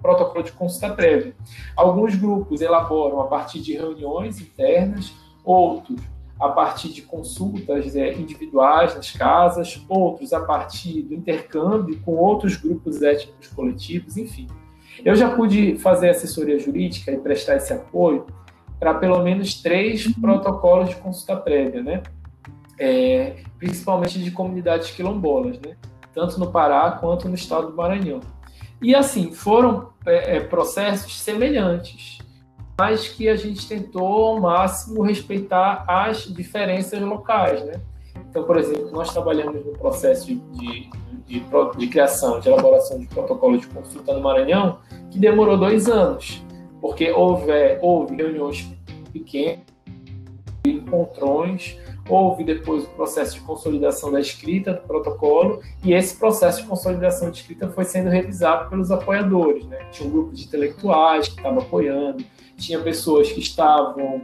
protocolo 0.00 0.42
de 0.42 0.52
consulta 0.52 0.94
prévia. 0.94 1.34
Alguns 1.76 2.16
grupos 2.16 2.62
elaboram 2.62 3.20
a 3.20 3.26
partir 3.26 3.60
de 3.60 3.74
reuniões 3.74 4.40
internas, 4.40 5.12
outros 5.44 6.00
a 6.40 6.48
partir 6.48 6.88
de 6.88 7.02
consultas 7.02 7.94
é, 7.94 8.14
individuais 8.14 8.94
nas 8.96 9.12
casas, 9.12 9.84
outros 9.86 10.32
a 10.32 10.40
partir 10.40 11.02
do 11.02 11.14
intercâmbio 11.14 12.00
com 12.00 12.16
outros 12.16 12.56
grupos 12.56 13.02
étnicos 13.02 13.48
coletivos, 13.48 14.16
enfim. 14.16 14.46
Eu 15.04 15.14
já 15.14 15.30
pude 15.36 15.76
fazer 15.76 16.08
assessoria 16.08 16.58
jurídica 16.58 17.12
e 17.12 17.18
prestar 17.18 17.56
esse 17.56 17.72
apoio 17.72 18.26
para 18.80 18.94
pelo 18.94 19.22
menos 19.22 19.60
três 19.60 20.10
protocolos 20.14 20.88
de 20.88 20.96
consulta 20.96 21.36
prévia, 21.36 21.82
né? 21.82 22.02
É, 22.78 23.36
principalmente 23.58 24.18
de 24.18 24.30
comunidades 24.30 24.90
quilombolas, 24.90 25.58
né? 25.60 25.76
Tanto 26.14 26.38
no 26.38 26.50
Pará 26.50 26.90
quanto 26.92 27.28
no 27.28 27.34
estado 27.34 27.68
do 27.68 27.76
Maranhão. 27.76 28.20
E 28.80 28.94
assim, 28.94 29.32
foram 29.32 29.90
é, 30.04 30.36
é 30.36 30.40
processos 30.40 31.20
semelhantes, 31.20 32.18
mas 32.78 33.08
que 33.08 33.28
a 33.28 33.36
gente 33.36 33.68
tentou 33.68 34.26
ao 34.26 34.40
máximo 34.40 35.02
respeitar 35.02 35.84
as 35.86 36.24
diferenças 36.24 37.00
locais, 37.00 37.64
né? 37.64 37.74
Então, 38.28 38.44
por 38.44 38.56
exemplo, 38.56 38.90
nós 38.90 39.12
trabalhamos 39.12 39.64
no 39.64 39.72
processo 39.72 40.26
de, 40.26 40.36
de 40.36 40.90
de, 41.26 41.42
de 41.78 41.86
criação, 41.86 42.40
de 42.40 42.48
elaboração 42.48 42.98
de 42.98 43.06
protocolo 43.06 43.56
de 43.56 43.66
consulta 43.68 44.12
no 44.12 44.20
Maranhão, 44.20 44.78
que 45.10 45.18
demorou 45.18 45.56
dois 45.56 45.88
anos, 45.88 46.44
porque 46.80 47.10
houve, 47.10 47.50
houve 47.80 48.16
reuniões 48.16 48.70
pequenas, 49.12 49.60
encontrões, 50.66 51.78
houve 52.08 52.44
depois 52.44 52.84
o 52.84 52.88
processo 52.88 53.34
de 53.34 53.40
consolidação 53.40 54.10
da 54.10 54.20
escrita 54.20 54.72
do 54.74 54.82
protocolo, 54.82 55.60
e 55.84 55.92
esse 55.92 56.16
processo 56.16 56.62
de 56.62 56.68
consolidação 56.68 57.30
de 57.30 57.38
escrita 57.38 57.68
foi 57.68 57.84
sendo 57.84 58.10
revisado 58.10 58.68
pelos 58.68 58.90
apoiadores. 58.90 59.64
Né? 59.66 59.78
Tinha 59.90 60.08
um 60.08 60.12
grupo 60.12 60.32
de 60.32 60.44
intelectuais 60.44 61.28
que 61.28 61.36
estava 61.36 61.60
apoiando, 61.60 62.24
tinha 62.56 62.80
pessoas 62.80 63.30
que 63.30 63.40
estavam 63.40 64.22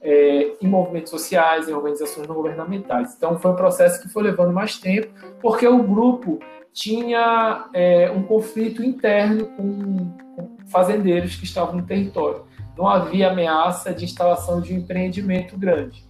é, 0.00 0.52
em 0.60 0.66
movimentos 0.66 1.10
sociais, 1.10 1.68
em 1.68 1.72
organizações 1.72 2.26
não 2.26 2.34
governamentais. 2.34 3.14
Então, 3.16 3.38
foi 3.38 3.50
um 3.50 3.56
processo 3.56 4.00
que 4.02 4.08
foi 4.08 4.22
levando 4.22 4.52
mais 4.52 4.78
tempo, 4.78 5.08
porque 5.40 5.66
o 5.66 5.82
grupo 5.82 6.38
tinha 6.72 7.68
é, 7.74 8.10
um 8.10 8.22
conflito 8.22 8.82
interno 8.82 9.46
com, 9.56 10.10
com 10.36 10.56
fazendeiros 10.68 11.36
que 11.36 11.44
estavam 11.44 11.76
no 11.76 11.82
território. 11.82 12.44
Não 12.76 12.86
havia 12.88 13.30
ameaça 13.30 13.92
de 13.92 14.04
instalação 14.04 14.60
de 14.60 14.72
um 14.72 14.78
empreendimento 14.78 15.58
grande. 15.58 16.09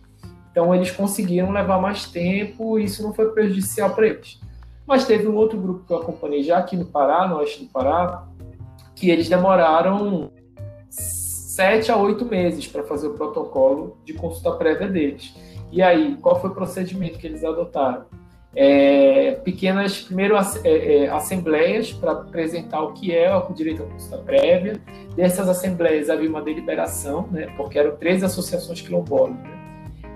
Então, 0.50 0.74
eles 0.74 0.90
conseguiram 0.90 1.50
levar 1.50 1.80
mais 1.80 2.06
tempo 2.06 2.78
e 2.78 2.84
isso 2.84 3.02
não 3.02 3.12
foi 3.12 3.30
prejudicial 3.30 3.90
para 3.90 4.06
eles. 4.06 4.40
Mas 4.86 5.06
teve 5.06 5.28
um 5.28 5.36
outro 5.36 5.60
grupo 5.60 5.84
que 5.86 5.92
eu 5.92 5.98
acompanhei 5.98 6.42
já 6.42 6.58
aqui 6.58 6.76
no 6.76 6.84
Pará, 6.84 7.28
no 7.28 7.36
oeste 7.36 7.64
do 7.64 7.70
Pará, 7.70 8.26
que 8.96 9.08
eles 9.08 9.28
demoraram 9.28 10.30
sete 10.88 11.92
a 11.92 11.96
oito 11.96 12.24
meses 12.24 12.66
para 12.66 12.82
fazer 12.82 13.06
o 13.06 13.14
protocolo 13.14 13.98
de 14.04 14.12
consulta 14.14 14.52
prévia 14.52 14.88
deles. 14.88 15.34
E 15.70 15.80
aí, 15.80 16.16
qual 16.20 16.40
foi 16.40 16.50
o 16.50 16.54
procedimento 16.54 17.18
que 17.18 17.26
eles 17.26 17.44
adotaram? 17.44 18.04
É, 18.54 19.32
pequenas, 19.44 20.00
primeiro, 20.00 20.34
é, 20.36 21.04
é, 21.04 21.08
assembleias 21.08 21.92
para 21.92 22.12
apresentar 22.12 22.82
o 22.82 22.92
que 22.92 23.14
é 23.14 23.32
o 23.32 23.52
direito 23.52 23.84
à 23.84 23.86
consulta 23.86 24.18
prévia. 24.18 24.80
Dessas 25.14 25.48
assembleias 25.48 26.10
havia 26.10 26.28
uma 26.28 26.42
deliberação, 26.42 27.28
né, 27.30 27.46
porque 27.56 27.78
eram 27.78 27.96
três 27.96 28.24
associações 28.24 28.80
quilombolas. 28.80 29.36
Né? 29.36 29.59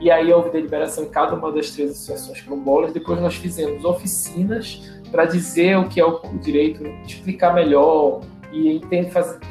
E 0.01 0.11
aí 0.11 0.33
houve 0.33 0.51
deliberação 0.51 1.05
em 1.05 1.09
cada 1.09 1.35
uma 1.35 1.53
das 1.53 1.71
três 1.71 1.91
associações 1.91 2.41
quilombolas. 2.41 2.93
Depois 2.93 3.21
nós 3.21 3.37
fizemos 3.37 3.85
oficinas 3.85 4.83
para 5.11 5.25
dizer 5.25 5.79
o 5.79 5.89
que 5.89 6.01
é 6.01 6.05
o 6.05 6.21
direito, 6.41 6.85
explicar 7.07 7.55
melhor 7.55 8.21
e 8.53 8.81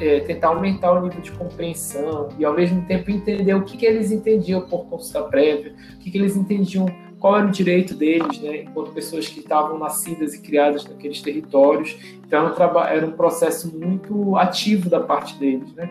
é, 0.00 0.20
tentar 0.20 0.48
aumentar 0.48 0.92
o 0.92 1.02
nível 1.02 1.20
de 1.20 1.30
compreensão 1.32 2.28
e 2.38 2.44
ao 2.44 2.54
mesmo 2.54 2.82
tempo 2.86 3.10
entender 3.10 3.54
o 3.54 3.62
que, 3.62 3.76
que 3.76 3.84
eles 3.84 4.10
entendiam 4.10 4.62
por 4.62 4.86
consulta 4.86 5.22
prévia, 5.28 5.74
o 5.94 5.98
que, 5.98 6.10
que 6.10 6.16
eles 6.16 6.36
entendiam, 6.36 6.86
qual 7.18 7.36
era 7.36 7.46
o 7.46 7.50
direito 7.50 7.94
deles, 7.94 8.40
né, 8.40 8.62
enquanto 8.62 8.92
pessoas 8.92 9.28
que 9.28 9.40
estavam 9.40 9.78
nascidas 9.78 10.34
e 10.34 10.40
criadas 10.40 10.86
naqueles 10.86 11.20
territórios. 11.20 11.96
Então 12.26 12.54
era 12.86 13.06
um 13.06 13.12
processo 13.12 13.76
muito 13.78 14.36
ativo 14.36 14.88
da 14.88 15.00
parte 15.00 15.38
deles, 15.38 15.72
né? 15.74 15.88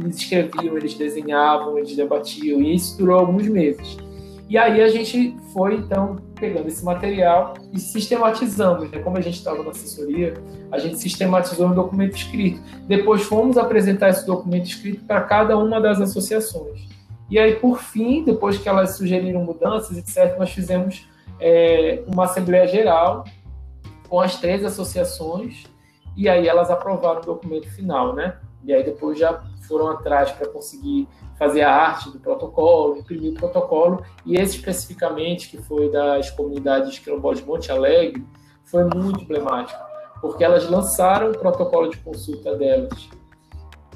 Eles 0.00 0.16
escreviam, 0.16 0.76
eles 0.76 0.94
desenhavam, 0.94 1.78
eles 1.78 1.94
debatiam 1.94 2.60
e 2.60 2.74
isso 2.74 2.98
durou 2.98 3.20
alguns 3.20 3.46
meses. 3.46 3.96
E 4.48 4.58
aí 4.58 4.82
a 4.82 4.88
gente 4.88 5.34
foi, 5.52 5.76
então, 5.76 6.16
pegando 6.34 6.68
esse 6.68 6.84
material 6.84 7.54
e 7.72 7.80
sistematizamos, 7.80 8.90
né? 8.90 8.98
Como 8.98 9.16
a 9.16 9.20
gente 9.20 9.38
estava 9.38 9.62
na 9.62 9.70
assessoria, 9.70 10.34
a 10.70 10.78
gente 10.78 10.98
sistematizou 10.98 11.68
um 11.68 11.74
documento 11.74 12.16
escrito. 12.16 12.60
Depois 12.86 13.22
fomos 13.22 13.56
apresentar 13.56 14.10
esse 14.10 14.26
documento 14.26 14.66
escrito 14.66 15.04
para 15.06 15.22
cada 15.22 15.56
uma 15.56 15.80
das 15.80 16.00
associações. 16.00 16.86
E 17.30 17.38
aí, 17.38 17.56
por 17.56 17.80
fim, 17.80 18.22
depois 18.22 18.58
que 18.58 18.68
elas 18.68 18.96
sugeriram 18.96 19.42
mudanças, 19.42 19.96
etc., 19.96 20.38
nós 20.38 20.50
fizemos 20.50 21.08
é, 21.40 22.02
uma 22.06 22.24
Assembleia 22.24 22.66
Geral 22.66 23.24
com 24.08 24.20
as 24.20 24.36
três 24.36 24.62
associações 24.62 25.64
e 26.16 26.28
aí 26.28 26.46
elas 26.46 26.70
aprovaram 26.70 27.20
o 27.20 27.24
documento 27.24 27.68
final, 27.70 28.14
né? 28.14 28.36
E 28.64 28.72
aí 28.72 28.82
depois 28.82 29.18
já 29.18 29.42
foram 29.68 29.88
atrás 29.88 30.30
para 30.32 30.48
conseguir 30.48 31.08
fazer 31.38 31.62
a 31.62 31.74
arte 31.74 32.10
do 32.10 32.18
protocolo, 32.18 32.98
imprimir 32.98 33.32
o 33.32 33.34
protocolo, 33.34 34.04
e 34.24 34.36
esse 34.36 34.56
especificamente, 34.56 35.48
que 35.48 35.58
foi 35.58 35.90
das 35.90 36.30
comunidades 36.30 36.98
quilombolas 36.98 37.38
de 37.40 37.44
Monte 37.44 37.72
Alegre, 37.72 38.24
foi 38.64 38.84
muito 38.84 39.22
emblemático, 39.22 39.80
porque 40.20 40.44
elas 40.44 40.68
lançaram 40.68 41.30
o 41.30 41.38
protocolo 41.38 41.88
de 41.90 41.98
consulta 41.98 42.56
delas 42.56 43.08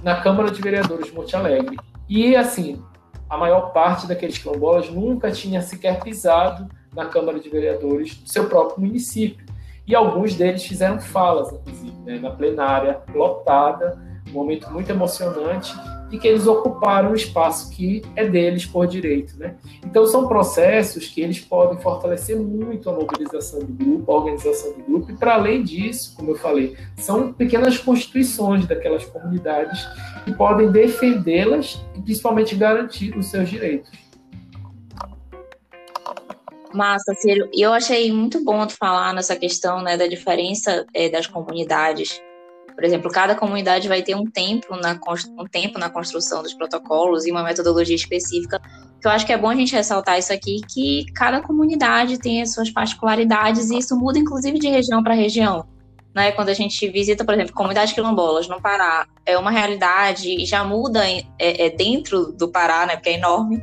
na 0.03 0.21
Câmara 0.21 0.51
de 0.51 0.61
Vereadores 0.61 1.07
de 1.07 1.13
Monte 1.13 1.35
Alegre. 1.35 1.77
E, 2.09 2.37
assim, 2.37 2.83
a 3.29 3.37
maior 3.37 3.73
parte 3.73 4.07
daqueles 4.07 4.39
quilombolas 4.39 4.91
nunca 4.91 5.31
tinha 5.31 5.61
sequer 5.63 6.01
pisado 6.01 6.69
na 6.95 7.07
Câmara 7.07 7.39
de 7.39 7.49
Vereadores 7.49 8.15
do 8.17 8.29
seu 8.29 8.49
próprio 8.49 8.81
município. 8.81 9.47
E 9.87 9.95
alguns 9.95 10.35
deles 10.35 10.65
fizeram 10.65 11.01
falas, 11.01 11.53
inclusive, 11.53 11.97
né, 12.01 12.19
na 12.19 12.31
plenária, 12.31 13.01
lotada, 13.15 13.99
um 14.29 14.33
momento 14.33 14.71
muito 14.71 14.91
emocionante, 14.91 15.75
e 16.11 16.19
que 16.19 16.27
eles 16.27 16.47
ocuparam 16.47 17.13
o 17.13 17.15
espaço 17.15 17.71
que 17.71 18.03
é 18.17 18.27
deles 18.27 18.65
por 18.65 18.87
direito. 18.87 19.39
Né? 19.39 19.57
Então, 19.85 20.07
são 20.07 20.27
processos 20.27 21.07
que 21.07 21.21
eles 21.21 21.41
podem 21.41 21.79
fortalecer 21.81 22.37
muito 22.37 22.89
a 22.89 22.93
mobilização 22.93 23.61
do 23.61 23.73
grupo, 23.73 24.11
a 24.11 24.15
organização 24.15 24.73
do 24.73 24.83
grupo, 24.85 25.13
e 25.13 25.17
para 25.17 25.35
além 25.35 25.63
disso, 25.63 26.15
como 26.17 26.31
eu 26.31 26.37
falei, 26.37 26.77
são 26.97 27.33
pequenas 27.33 27.79
constituições 27.79 28.67
daquelas 28.67 29.05
comunidades 29.05 29.87
que 30.25 30.33
podem 30.35 30.71
defendê-las 30.71 31.81
e 31.95 32.01
principalmente 32.01 32.55
garantir 32.55 33.17
os 33.17 33.27
seus 33.27 33.49
direitos. 33.49 33.91
Massa, 36.73 37.15
Ciro. 37.15 37.49
E 37.53 37.63
eu 37.63 37.73
achei 37.73 38.13
muito 38.13 38.45
bom 38.45 38.67
tu 38.67 38.77
falar 38.77 39.15
nessa 39.15 39.35
questão 39.35 39.83
né, 39.83 39.97
da 39.97 40.07
diferença 40.07 40.87
é, 40.93 41.09
das 41.09 41.27
comunidades 41.27 42.21
por 42.79 42.85
exemplo, 42.85 43.11
cada 43.11 43.35
comunidade 43.35 43.89
vai 43.89 44.03
ter 44.03 44.15
um 44.15 44.25
tempo, 44.25 44.77
na, 44.77 44.97
um 45.37 45.45
tempo 45.45 45.81
na 45.81 45.91
construção 45.91 46.45
dos 46.45 46.55
protocolos 46.55 47.27
e 47.27 47.33
uma 47.33 47.43
metodologia 47.43 47.97
específica. 47.97 48.63
Eu 49.05 49.11
acho 49.11 49.27
que 49.27 49.33
é 49.33 49.37
bom 49.37 49.49
a 49.49 49.57
gente 49.57 49.75
ressaltar 49.75 50.17
isso 50.17 50.33
aqui, 50.33 50.61
que 50.73 51.05
cada 51.13 51.41
comunidade 51.41 52.19
tem 52.19 52.41
as 52.41 52.55
suas 52.55 52.71
particularidades 52.71 53.69
e 53.71 53.79
isso 53.79 53.99
muda, 53.99 54.21
inclusive, 54.21 54.61
de 54.61 54.69
região 54.69 55.03
para 55.03 55.15
região. 55.15 55.67
Né? 56.15 56.31
Quando 56.31 56.51
a 56.51 56.55
gente 56.55 56.89
visita, 56.89 57.25
por 57.25 57.35
exemplo, 57.35 57.53
comunidades 57.53 57.93
quilombolas 57.93 58.47
no 58.47 58.63
Pará, 58.63 59.09
é 59.27 59.37
uma 59.37 59.51
realidade 59.51 60.31
e 60.31 60.47
já 60.47 60.63
muda 60.63 61.05
é, 61.05 61.25
é 61.39 61.71
dentro 61.71 62.31
do 62.31 62.47
Pará, 62.47 62.87
né? 62.87 62.95
porque 62.95 63.09
é 63.09 63.15
enorme 63.15 63.61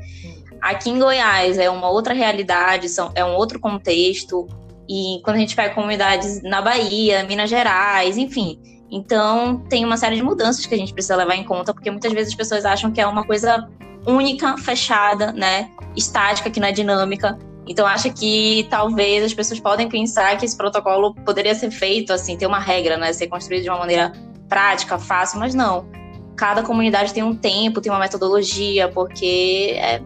Aqui 0.65 0.89
em 0.89 0.97
Goiás 0.97 1.59
é 1.59 1.69
uma 1.69 1.89
outra 1.91 2.11
realidade, 2.11 2.89
são, 2.89 3.11
é 3.13 3.23
um 3.23 3.35
outro 3.35 3.59
contexto. 3.59 4.47
E 4.89 5.21
quando 5.23 5.37
a 5.37 5.39
gente 5.39 5.55
pega 5.55 5.75
comunidades 5.75 6.41
na 6.41 6.59
Bahia, 6.59 7.23
Minas 7.23 7.51
Gerais, 7.51 8.17
enfim. 8.17 8.59
Então, 8.91 9.57
tem 9.69 9.83
uma 9.83 9.97
série 9.97 10.15
de 10.15 10.23
mudanças 10.23 10.65
que 10.65 10.73
a 10.73 10.77
gente 10.77 10.93
precisa 10.93 11.15
levar 11.15 11.35
em 11.35 11.43
conta, 11.43 11.73
porque 11.73 11.89
muitas 11.89 12.13
vezes 12.13 12.29
as 12.29 12.35
pessoas 12.35 12.65
acham 12.65 12.91
que 12.91 13.01
é 13.01 13.07
uma 13.07 13.25
coisa 13.25 13.67
única, 14.05 14.57
fechada, 14.57 15.31
né? 15.31 15.71
Estática, 15.95 16.49
que 16.49 16.59
não 16.59 16.67
é 16.67 16.71
dinâmica. 16.71 17.37
Então, 17.67 17.87
acho 17.87 18.13
que 18.13 18.67
talvez 18.69 19.23
as 19.23 19.33
pessoas 19.33 19.59
podem 19.59 19.89
pensar 19.89 20.37
que 20.37 20.45
esse 20.45 20.55
protocolo 20.55 21.15
poderia 21.25 21.55
ser 21.55 21.71
feito, 21.71 22.13
assim, 22.13 22.37
ter 22.37 22.45
uma 22.45 22.59
regra, 22.59 22.95
né? 22.95 23.11
Ser 23.11 23.27
construído 23.27 23.63
de 23.63 23.69
uma 23.69 23.79
maneira 23.79 24.13
prática, 24.47 24.99
fácil, 24.99 25.39
mas 25.39 25.55
não. 25.55 25.87
Cada 26.35 26.61
comunidade 26.61 27.13
tem 27.13 27.23
um 27.23 27.35
tempo, 27.35 27.81
tem 27.81 27.91
uma 27.91 27.99
metodologia, 27.99 28.87
porque 28.89 29.73
é 29.77 30.01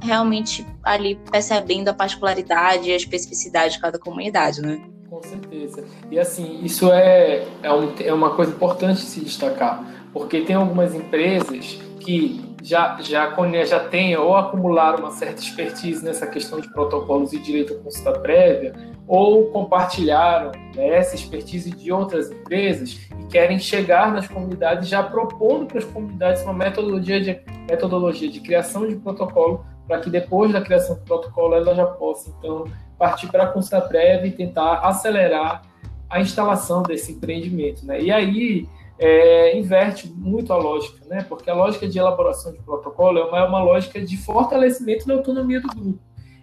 realmente 0.00 0.66
ali 0.82 1.14
percebendo 1.30 1.88
a 1.88 1.94
particularidade 1.94 2.88
e 2.88 2.92
a 2.92 2.96
especificidade 2.96 3.74
de 3.74 3.80
cada 3.80 3.98
comunidade, 3.98 4.60
né? 4.60 4.82
Com 5.12 5.22
certeza. 5.22 5.84
E 6.10 6.18
assim, 6.18 6.60
isso 6.64 6.90
é, 6.90 7.46
é, 7.62 7.70
um, 7.70 7.92
é 8.00 8.14
uma 8.14 8.34
coisa 8.34 8.50
importante 8.50 9.00
se 9.00 9.20
destacar, 9.20 9.84
porque 10.10 10.40
tem 10.40 10.56
algumas 10.56 10.94
empresas 10.94 11.78
que 12.00 12.56
já, 12.62 12.98
já, 13.02 13.30
já 13.66 13.80
têm 13.90 14.16
ou 14.16 14.34
acumularam 14.34 15.00
uma 15.00 15.10
certa 15.10 15.42
expertise 15.42 16.02
nessa 16.02 16.26
questão 16.26 16.58
de 16.60 16.72
protocolos 16.72 17.34
e 17.34 17.38
direito 17.38 17.74
à 17.74 17.76
consulta 17.76 18.20
prévia, 18.20 18.74
ou 19.06 19.50
compartilharam 19.50 20.50
né, 20.74 20.88
essa 20.88 21.14
expertise 21.14 21.70
de 21.70 21.92
outras 21.92 22.30
empresas 22.30 22.98
e 23.20 23.26
querem 23.26 23.58
chegar 23.58 24.10
nas 24.14 24.26
comunidades 24.26 24.88
já 24.88 25.02
propondo 25.02 25.66
para 25.66 25.80
as 25.80 25.84
comunidades 25.84 26.42
uma 26.42 26.54
metodologia 26.54 27.20
de, 27.20 27.38
metodologia 27.68 28.30
de 28.30 28.40
criação 28.40 28.88
de 28.88 28.96
protocolo 28.96 29.62
para 29.86 30.00
que 30.00 30.08
depois 30.08 30.52
da 30.52 30.62
criação 30.62 30.96
do 30.96 31.02
protocolo 31.02 31.54
ela 31.54 31.74
já 31.74 31.84
possa 31.84 32.30
então 32.38 32.64
partir 33.02 33.26
para 33.26 33.42
a 33.42 33.46
consulta 33.48 33.80
prévia 33.80 34.28
e 34.28 34.30
tentar 34.30 34.74
acelerar 34.78 35.62
a 36.08 36.20
instalação 36.20 36.84
desse 36.84 37.10
empreendimento, 37.10 37.84
né? 37.84 38.00
E 38.00 38.12
aí 38.12 38.68
é, 38.96 39.58
inverte 39.58 40.08
muito 40.08 40.52
a 40.52 40.56
lógica, 40.56 41.04
né? 41.08 41.26
Porque 41.28 41.50
a 41.50 41.54
lógica 41.54 41.88
de 41.88 41.98
elaboração 41.98 42.52
de 42.52 42.58
protocolo 42.60 43.18
é 43.18 43.24
uma, 43.24 43.38
é 43.38 43.42
uma 43.42 43.60
lógica 43.60 44.00
de 44.00 44.16
fortalecimento 44.16 45.04
da 45.04 45.14
autonomia 45.14 45.60
do 45.60 45.66
grupo. 45.66 45.98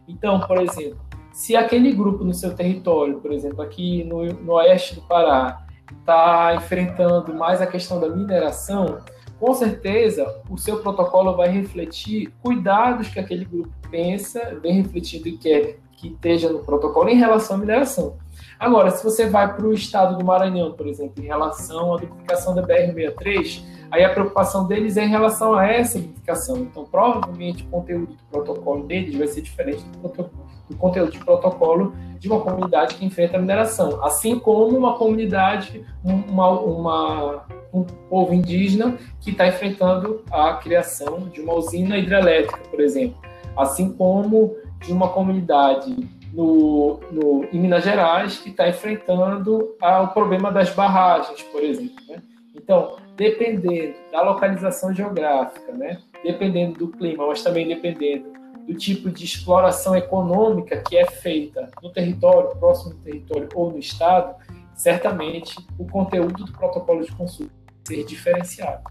Então, 0.05 0.41
por 0.41 0.61
exemplo, 0.61 0.99
se 1.31 1.55
aquele 1.55 1.93
grupo 1.93 2.25
no 2.25 2.33
seu 2.33 2.53
território, 2.53 3.21
por 3.21 3.31
exemplo, 3.31 3.61
aqui 3.61 4.03
no, 4.03 4.25
no 4.25 4.53
oeste 4.55 4.95
do 4.95 5.01
Pará, 5.03 5.65
está 5.97 6.55
enfrentando 6.55 7.33
mais 7.33 7.61
a 7.61 7.67
questão 7.67 8.01
da 8.01 8.09
mineração, 8.09 8.99
com 9.39 9.53
certeza 9.53 10.41
o 10.49 10.57
seu 10.57 10.81
protocolo 10.81 11.37
vai 11.37 11.47
refletir 11.47 12.33
cuidados 12.43 13.07
que 13.07 13.17
aquele 13.17 13.45
grupo 13.45 13.71
pensa, 13.89 14.59
bem 14.61 14.81
refletido 14.81 15.29
e 15.29 15.37
quer 15.37 15.79
que 15.99 16.07
esteja 16.07 16.49
no 16.49 16.59
protocolo 16.59 17.09
em 17.09 17.15
relação 17.15 17.57
à 17.57 17.59
mineração. 17.59 18.17
Agora, 18.57 18.91
se 18.91 19.03
você 19.03 19.25
vai 19.25 19.53
para 19.53 19.65
o 19.65 19.73
estado 19.73 20.17
do 20.17 20.25
Maranhão, 20.25 20.73
por 20.73 20.87
exemplo, 20.87 21.23
em 21.23 21.27
relação 21.27 21.93
à 21.93 21.97
duplicação 21.97 22.53
da 22.55 22.61
BR-63, 22.61 23.63
aí 23.91 24.03
a 24.03 24.09
preocupação 24.09 24.67
deles 24.67 24.97
é 24.97 25.05
em 25.05 25.09
relação 25.09 25.53
a 25.53 25.65
essa 25.65 25.99
duplicação. 25.99 26.57
Então, 26.57 26.85
provavelmente, 26.85 27.63
o 27.63 27.67
conteúdo 27.67 28.13
do 28.13 28.23
protocolo 28.31 28.83
deles 28.85 29.15
vai 29.17 29.27
ser 29.27 29.41
diferente 29.41 29.83
do, 30.01 30.29
do 30.69 30.77
conteúdo 30.77 31.11
de 31.11 31.19
protocolo 31.19 31.93
de 32.17 32.27
uma 32.27 32.41
comunidade 32.41 32.95
que 32.95 33.05
enfrenta 33.05 33.37
a 33.37 33.39
mineração. 33.39 34.03
Assim 34.03 34.37
como 34.37 34.77
uma 34.77 34.97
comunidade, 34.97 35.85
uma, 36.03 36.49
uma 36.49 37.45
um 37.73 37.83
povo 38.09 38.33
indígena 38.33 38.97
que 39.21 39.31
está 39.31 39.47
enfrentando 39.47 40.23
a 40.31 40.55
criação 40.55 41.29
de 41.29 41.39
uma 41.39 41.53
usina 41.53 41.97
hidrelétrica, 41.97 42.59
por 42.69 42.79
exemplo. 42.79 43.17
Assim 43.55 43.91
como 43.93 44.55
de 44.85 44.91
uma 44.91 45.09
comunidade 45.09 45.95
no, 46.33 46.99
no, 47.11 47.45
em 47.51 47.59
Minas 47.59 47.83
Gerais 47.83 48.37
que 48.37 48.49
está 48.49 48.67
enfrentando 48.67 49.75
o 49.81 50.07
problema 50.09 50.51
das 50.51 50.69
barragens, 50.69 51.41
por 51.43 51.63
exemplo. 51.63 51.95
Né? 52.07 52.21
Então, 52.55 52.97
dependendo 53.15 53.95
da 54.11 54.21
localização 54.21 54.93
geográfica, 54.93 55.71
né? 55.73 55.99
dependendo 56.23 56.79
do 56.79 56.87
clima, 56.89 57.27
mas 57.27 57.41
também 57.41 57.67
dependendo 57.67 58.31
do 58.67 58.73
tipo 58.75 59.09
de 59.09 59.25
exploração 59.25 59.95
econômica 59.95 60.81
que 60.83 60.95
é 60.95 61.05
feita 61.05 61.69
no 61.81 61.91
território, 61.91 62.55
próximo 62.57 62.93
do 62.93 62.99
território 63.01 63.49
ou 63.55 63.71
no 63.71 63.79
estado, 63.79 64.35
certamente 64.75 65.55
o 65.77 65.85
conteúdo 65.87 66.45
do 66.45 66.51
protocolo 66.51 67.03
de 67.03 67.11
consulta 67.11 67.51
ser 67.87 68.05
diferenciado. 68.05 68.83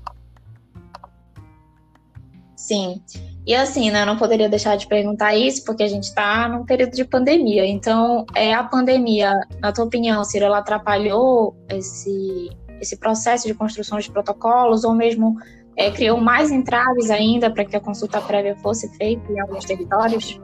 Sim. 2.59 3.01
E 3.47 3.55
assim, 3.55 3.88
né, 3.88 4.03
eu 4.03 4.07
não 4.07 4.16
poderia 4.16 4.49
deixar 4.49 4.77
de 4.77 4.88
perguntar 4.88 5.33
isso, 5.33 5.64
porque 5.64 5.85
a 5.85 5.88
gente 5.88 6.03
está 6.03 6.49
num 6.49 6.64
período 6.64 6.90
de 6.90 7.05
pandemia. 7.05 7.64
Então, 7.64 8.27
é 8.35 8.53
a 8.53 8.64
pandemia, 8.64 9.33
na 9.61 9.73
tua 9.73 9.85
opinião, 9.85 10.25
Ciro, 10.25 10.47
ela 10.47 10.59
atrapalhou 10.59 11.57
esse, 11.68 12.51
esse 12.81 12.97
processo 12.97 13.47
de 13.47 13.55
construção 13.55 14.01
de 14.01 14.11
protocolos, 14.11 14.83
ou 14.83 14.92
mesmo 14.92 15.37
é, 15.77 15.88
criou 15.92 16.21
mais 16.21 16.51
entraves 16.51 17.12
ainda 17.12 17.49
para 17.49 17.64
que 17.64 17.77
a 17.77 17.81
consulta 17.81 18.21
prévia 18.21 18.57
fosse 18.57 18.88
feita 18.97 19.33
em 19.33 19.38
alguns 19.38 19.64
territórios? 19.64 20.40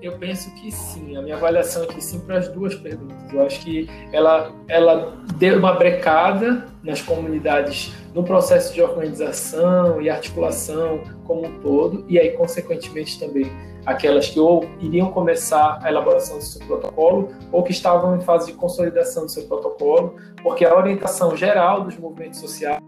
Eu 0.00 0.12
penso 0.18 0.54
que 0.54 0.70
sim. 0.70 1.16
A 1.16 1.22
minha 1.22 1.36
avaliação 1.36 1.82
aqui 1.82 2.00
sim 2.00 2.20
para 2.20 2.38
as 2.38 2.48
duas 2.48 2.74
perguntas. 2.74 3.32
Eu 3.32 3.44
acho 3.44 3.60
que 3.60 3.88
ela, 4.12 4.52
ela 4.68 5.16
deu 5.36 5.58
uma 5.58 5.72
brecada 5.72 6.66
nas 6.82 7.02
comunidades 7.02 7.92
no 8.14 8.22
processo 8.22 8.72
de 8.72 8.80
organização 8.80 10.00
e 10.00 10.08
articulação 10.08 11.00
como 11.24 11.46
um 11.46 11.60
todo, 11.60 12.04
e 12.08 12.18
aí, 12.18 12.30
consequentemente, 12.30 13.18
também 13.20 13.50
aquelas 13.84 14.28
que 14.28 14.40
ou 14.40 14.64
iriam 14.80 15.10
começar 15.10 15.78
a 15.82 15.88
elaboração 15.88 16.38
do 16.38 16.44
seu 16.44 16.66
protocolo 16.66 17.30
ou 17.52 17.62
que 17.62 17.70
estavam 17.70 18.16
em 18.16 18.20
fase 18.20 18.48
de 18.48 18.52
consolidação 18.54 19.24
do 19.24 19.30
seu 19.30 19.44
protocolo, 19.44 20.16
porque 20.42 20.64
a 20.64 20.76
orientação 20.76 21.36
geral 21.36 21.84
dos 21.84 21.96
movimentos 21.96 22.40
sociais 22.40 22.82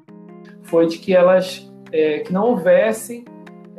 foi 0.64 0.86
de 0.86 0.98
que 0.98 1.14
elas 1.14 1.70
é, 1.92 2.20
que 2.20 2.32
não 2.32 2.50
houvessem 2.50 3.24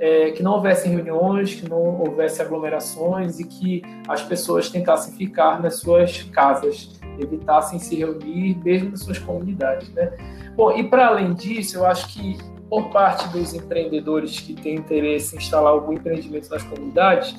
é, 0.02 0.32
que 0.32 0.42
não 0.42 0.54
houvesse 0.54 0.90
reuniões, 0.90 1.54
que 1.54 1.70
não 1.70 2.02
houvesse 2.02 2.42
aglomerações 2.42 3.40
e 3.40 3.48
que 3.48 3.84
as 4.08 4.24
pessoas 4.24 4.68
tentassem 4.68 5.14
ficar 5.14 5.62
nas 5.62 5.76
suas 5.76 6.24
casas, 6.24 7.00
evitassem 7.20 7.78
se 7.78 7.96
reunir 7.98 8.58
mesmo 8.64 8.90
nas 8.90 9.02
suas 9.02 9.20
comunidades, 9.20 9.94
né? 9.94 10.12
Bom, 10.56 10.76
e 10.76 10.84
para 10.90 11.06
além 11.06 11.36
disso, 11.36 11.78
eu 11.78 11.86
acho 11.86 12.12
que 12.12 12.36
por 12.68 12.90
parte 12.90 13.28
dos 13.30 13.54
empreendedores 13.54 14.40
que 14.40 14.56
têm 14.56 14.76
interesse 14.76 15.36
em 15.36 15.38
instalar 15.38 15.72
algum 15.72 15.94
empreendimento 15.94 16.50
nas 16.50 16.64
comunidades, 16.64 17.36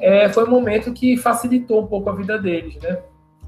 é, 0.00 0.28
foi 0.30 0.42
um 0.44 0.50
momento 0.50 0.92
que 0.92 1.16
facilitou 1.16 1.80
um 1.80 1.86
pouco 1.86 2.10
a 2.10 2.12
vida 2.12 2.36
deles, 2.36 2.74
né? 2.82 2.98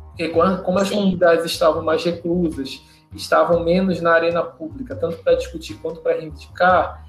Porque 0.07 0.29
quando, 0.29 0.63
como 0.63 0.79
as 0.79 0.89
comunidades 0.89 1.45
estavam 1.47 1.83
mais 1.83 2.05
reclusas, 2.05 2.81
estavam 3.13 3.65
menos 3.65 4.01
na 4.01 4.13
arena 4.13 4.41
pública, 4.41 4.95
tanto 4.95 5.17
para 5.17 5.35
discutir 5.35 5.75
quanto 5.83 6.01
para 6.01 6.13
reivindicar, 6.13 7.05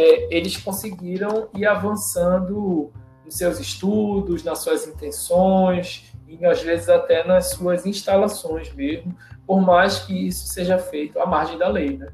é, 0.00 0.28
eles 0.30 0.56
conseguiram 0.56 1.48
ir 1.54 1.66
avançando 1.66 2.90
nos 3.24 3.36
seus 3.36 3.60
estudos, 3.60 4.42
nas 4.42 4.60
suas 4.60 4.86
intenções 4.86 6.10
e 6.26 6.44
às 6.46 6.62
vezes 6.62 6.88
até 6.88 7.26
nas 7.26 7.50
suas 7.50 7.84
instalações 7.84 8.72
mesmo, 8.72 9.14
por 9.46 9.60
mais 9.60 10.00
que 10.00 10.28
isso 10.28 10.46
seja 10.46 10.78
feito 10.78 11.20
à 11.20 11.26
margem 11.26 11.58
da 11.58 11.68
lei, 11.68 11.98
né? 11.98 12.08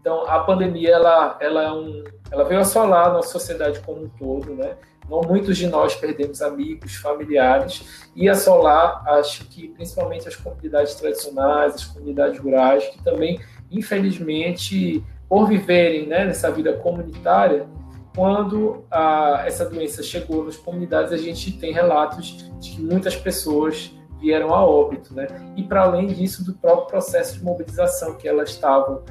Então 0.00 0.26
a 0.26 0.40
pandemia 0.40 0.90
ela 0.90 1.38
ela 1.40 1.62
é 1.62 1.72
um 1.72 2.04
ela 2.30 2.44
veio 2.44 2.60
assolar 2.60 3.08
a 3.08 3.12
nossa 3.12 3.30
sociedade 3.30 3.80
como 3.80 4.04
um 4.04 4.08
todo, 4.08 4.54
né? 4.54 4.76
Não 5.08 5.22
muitos 5.22 5.56
de 5.56 5.66
nós 5.66 5.94
perdemos 5.94 6.42
amigos, 6.42 6.96
familiares 6.96 8.10
e 8.14 8.28
assolar, 8.28 9.02
acho 9.08 9.46
que 9.46 9.68
principalmente 9.68 10.28
as 10.28 10.36
comunidades 10.36 10.94
tradicionais, 10.96 11.74
as 11.74 11.84
comunidades 11.84 12.38
rurais 12.38 12.84
que 12.88 13.02
também 13.02 13.40
infelizmente 13.70 15.04
por 15.28 15.46
viverem 15.46 16.06
né, 16.06 16.24
nessa 16.24 16.50
vida 16.50 16.72
comunitária, 16.72 17.66
quando 18.14 18.84
a, 18.90 19.44
essa 19.46 19.64
doença 19.64 20.02
chegou 20.02 20.44
nas 20.44 20.56
comunidades, 20.56 21.12
a 21.12 21.16
gente 21.16 21.52
tem 21.52 21.72
relatos 21.72 22.50
de 22.58 22.70
que 22.70 22.82
muitas 22.82 23.14
pessoas 23.14 23.92
vieram 24.20 24.52
a 24.52 24.64
óbito, 24.64 25.14
né? 25.14 25.28
E 25.56 25.62
para 25.62 25.82
além 25.82 26.08
disso, 26.08 26.44
do 26.44 26.52
próprio 26.54 26.88
processo 26.88 27.38
de 27.38 27.44
mobilização 27.44 28.16
que 28.16 28.26
elas 28.26 28.50
estavam 28.50 29.02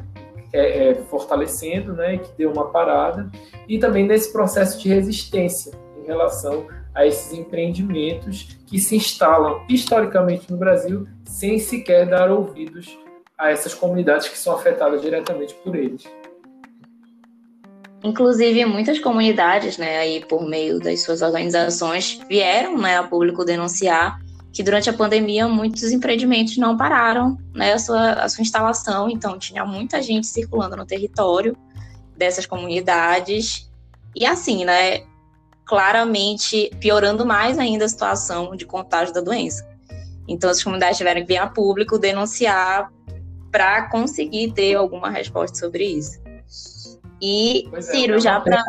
é, 0.51 0.89
é, 0.89 0.95
fortalecendo, 0.95 1.93
né? 1.93 2.17
Que 2.17 2.29
deu 2.37 2.51
uma 2.51 2.69
parada, 2.69 3.31
e 3.67 3.79
também 3.79 4.05
nesse 4.05 4.33
processo 4.33 4.77
de 4.81 4.89
resistência 4.89 5.71
em 5.97 6.05
relação 6.05 6.67
a 6.93 7.05
esses 7.05 7.31
empreendimentos 7.31 8.57
que 8.65 8.79
se 8.79 8.97
instalam 8.97 9.61
historicamente 9.69 10.51
no 10.51 10.57
Brasil 10.57 11.07
sem 11.23 11.59
sequer 11.59 12.09
dar 12.09 12.29
ouvidos 12.29 12.97
a 13.37 13.51
essas 13.51 13.73
comunidades 13.73 14.27
que 14.27 14.37
são 14.37 14.55
afetadas 14.55 15.01
diretamente 15.01 15.53
por 15.55 15.75
eles. 15.75 16.03
Inclusive, 18.03 18.65
muitas 18.65 18.99
comunidades, 18.99 19.77
né, 19.77 19.97
aí 19.97 20.25
por 20.25 20.47
meio 20.47 20.79
das 20.79 21.01
suas 21.01 21.21
organizações, 21.21 22.19
vieram 22.27 22.77
né, 22.77 22.97
a 22.97 23.03
público 23.03 23.43
denunciar 23.43 24.19
que 24.51 24.63
durante 24.63 24.89
a 24.89 24.93
pandemia 24.93 25.47
muitos 25.47 25.91
empreendimentos 25.91 26.57
não 26.57 26.75
pararam 26.75 27.37
né, 27.53 27.73
a, 27.73 27.79
sua, 27.79 28.13
a 28.13 28.29
sua 28.29 28.41
instalação, 28.41 29.09
então 29.09 29.37
tinha 29.37 29.65
muita 29.65 30.01
gente 30.01 30.25
circulando 30.25 30.75
no 30.75 30.85
território 30.85 31.55
dessas 32.15 32.45
comunidades. 32.45 33.69
E 34.15 34.25
assim, 34.25 34.65
né, 34.65 35.03
claramente 35.63 36.71
piorando 36.79 37.25
mais 37.25 37.59
ainda 37.59 37.85
a 37.85 37.89
situação 37.89 38.55
de 38.55 38.65
contágio 38.65 39.13
da 39.13 39.21
doença. 39.21 39.67
Então, 40.27 40.49
as 40.49 40.63
comunidades 40.63 40.97
tiveram 40.97 41.21
que 41.21 41.27
vir 41.27 41.37
a 41.37 41.47
público 41.47 41.99
denunciar 41.99 42.91
para 43.57 43.89
conseguir 43.89 44.51
ter 44.51 44.75
alguma 44.75 45.09
resposta 45.09 45.57
sobre 45.57 45.83
isso. 45.83 46.21
E, 47.19 47.67
é, 47.73 47.81
Ciro, 47.81 48.19
já 48.19 48.39
para. 48.39 48.63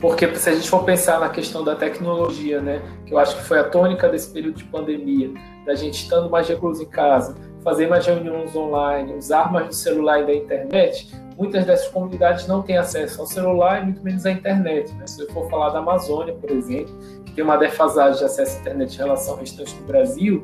Porque 0.00 0.34
se 0.34 0.50
a 0.50 0.54
gente 0.56 0.68
for 0.68 0.82
pensar 0.82 1.20
na 1.20 1.28
questão 1.28 1.62
da 1.62 1.76
tecnologia, 1.76 2.60
né, 2.60 2.82
que 3.06 3.14
eu 3.14 3.18
acho 3.18 3.36
que 3.36 3.44
foi 3.44 3.60
a 3.60 3.64
tônica 3.64 4.08
desse 4.08 4.28
período 4.32 4.56
de 4.56 4.64
pandemia, 4.64 5.30
da 5.64 5.76
gente 5.76 6.02
estando 6.02 6.28
mais 6.28 6.48
recluso 6.48 6.82
em 6.82 6.86
casa, 6.86 7.36
fazer 7.62 7.86
mais 7.86 8.04
reuniões 8.04 8.54
online, 8.56 9.14
usar 9.14 9.52
mais 9.52 9.68
do 9.68 9.74
celular 9.74 10.22
e 10.22 10.26
da 10.26 10.34
internet, 10.34 11.08
muitas 11.38 11.64
dessas 11.64 11.86
comunidades 11.88 12.48
não 12.48 12.60
têm 12.60 12.76
acesso 12.76 13.20
ao 13.20 13.26
celular 13.26 13.82
e 13.82 13.84
muito 13.84 14.02
menos 14.02 14.26
à 14.26 14.32
internet. 14.32 14.92
Né? 14.94 15.06
Se 15.06 15.22
eu 15.22 15.30
for 15.30 15.48
falar 15.48 15.70
da 15.70 15.78
Amazônia, 15.78 16.34
por 16.34 16.50
exemplo, 16.50 16.92
que 17.24 17.32
tem 17.32 17.44
uma 17.44 17.56
defasagem 17.56 18.18
de 18.18 18.24
acesso 18.24 18.56
à 18.56 18.60
internet 18.62 18.94
em 18.94 18.98
relação 18.98 19.34
ao 19.34 19.38
restante 19.38 19.76
do 19.76 19.84
Brasil, 19.84 20.42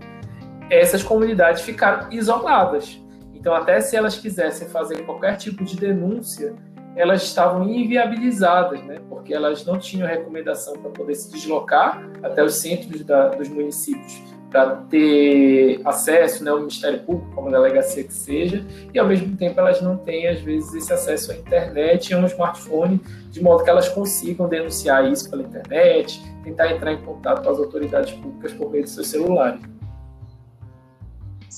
essas 0.70 1.02
comunidades 1.02 1.62
ficaram 1.62 2.10
isoladas. 2.10 3.00
Então, 3.34 3.54
até 3.54 3.80
se 3.80 3.96
elas 3.96 4.16
quisessem 4.16 4.68
fazer 4.68 5.02
qualquer 5.04 5.36
tipo 5.36 5.64
de 5.64 5.76
denúncia, 5.76 6.54
elas 6.94 7.22
estavam 7.22 7.68
inviabilizadas, 7.68 8.82
né? 8.84 9.00
porque 9.08 9.32
elas 9.32 9.64
não 9.64 9.78
tinham 9.78 10.06
recomendação 10.06 10.74
para 10.74 10.90
poder 10.90 11.14
se 11.14 11.30
deslocar 11.32 12.02
até 12.22 12.42
os 12.42 12.54
centros 12.56 13.02
da, 13.04 13.28
dos 13.28 13.48
municípios 13.48 14.22
para 14.50 14.76
ter 14.90 15.80
acesso 15.84 16.42
né, 16.42 16.50
ao 16.50 16.58
Ministério 16.58 16.98
Público, 17.00 17.30
como 17.34 17.50
delegacia 17.50 18.02
que 18.02 18.12
seja, 18.12 18.66
e 18.92 18.98
ao 18.98 19.06
mesmo 19.06 19.36
tempo 19.36 19.60
elas 19.60 19.80
não 19.80 19.96
têm, 19.96 20.26
às 20.26 20.40
vezes, 20.40 20.74
esse 20.74 20.92
acesso 20.92 21.30
à 21.30 21.36
internet 21.36 22.10
e 22.10 22.14
a 22.14 22.18
um 22.18 22.26
smartphone, 22.26 23.00
de 23.30 23.40
modo 23.40 23.62
que 23.62 23.70
elas 23.70 23.88
consigam 23.88 24.48
denunciar 24.48 25.08
isso 25.10 25.30
pela 25.30 25.42
internet, 25.42 26.20
tentar 26.42 26.72
entrar 26.72 26.92
em 26.92 27.00
contato 27.00 27.44
com 27.44 27.50
as 27.50 27.58
autoridades 27.58 28.12
públicas 28.14 28.52
por 28.52 28.70
meio 28.70 28.82
dos 28.82 28.92
seus 28.92 29.06
celulares. 29.06 29.60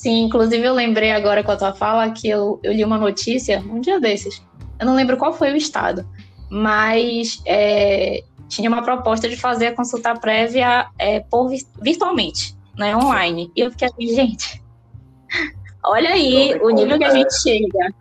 Sim, 0.03 0.25
inclusive 0.25 0.67
eu 0.67 0.75
lembrei 0.75 1.13
agora 1.13 1.45
com 1.45 1.53
a 1.53 1.57
tua 1.57 1.73
fala 1.73 2.11
que 2.11 2.29
eu, 2.29 2.59
eu 2.65 2.73
li 2.73 2.85
uma 2.85 2.99
notícia 2.99 3.61
um 3.61 3.81
dia 3.81 4.01
desses. 4.01 4.43
Eu 4.77 4.85
não 4.85 4.97
lembro 4.97 5.17
qual 5.17 5.33
foi 5.33 5.53
o 5.53 5.57
estado, 5.57 6.05
mas 6.51 7.41
é, 7.47 8.25
tinha 8.49 8.69
uma 8.69 8.83
proposta 8.83 9.29
de 9.29 9.37
fazer 9.37 9.69
a 9.69 9.77
consulta 9.77 10.13
prévia 10.17 10.89
é, 10.99 11.21
por 11.21 11.49
virtualmente 11.81 12.57
né, 12.77 12.97
online. 12.97 13.53
E 13.55 13.61
eu 13.61 13.71
fiquei 13.71 13.87
assim, 13.87 14.09
gente, 14.09 14.61
olha 15.87 16.11
aí 16.11 16.59
o 16.61 16.71
nível 16.71 16.99
que 16.99 17.05
a 17.05 17.15
gente 17.15 17.41
chega. 17.41 17.95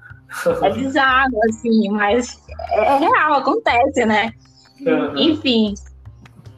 É 0.63 0.69
bizarro, 0.73 1.37
assim, 1.49 1.87
mas 1.91 2.41
é 2.71 2.97
real, 2.97 3.33
acontece, 3.33 4.05
né? 4.07 4.31
Enfim, 5.15 5.75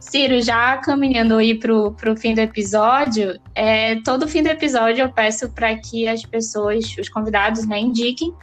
Ciro, 0.10 0.42
já 0.42 0.78
caminhando 0.78 1.38
aí 1.38 1.56
para 1.56 1.74
o 1.74 2.16
fim 2.18 2.36
do 2.36 2.40
episódio, 2.40 3.40
é, 3.56 3.96
todo 4.02 4.28
fim 4.28 4.44
do 4.44 4.50
episódio 4.50 5.02
eu 5.02 5.12
peço 5.12 5.50
para 5.50 5.76
que 5.76 6.08
as 6.08 6.24
pessoas, 6.24 6.96
os 6.98 7.10
convidados, 7.10 7.66
né, 7.66 7.80
indiquem 7.80 8.34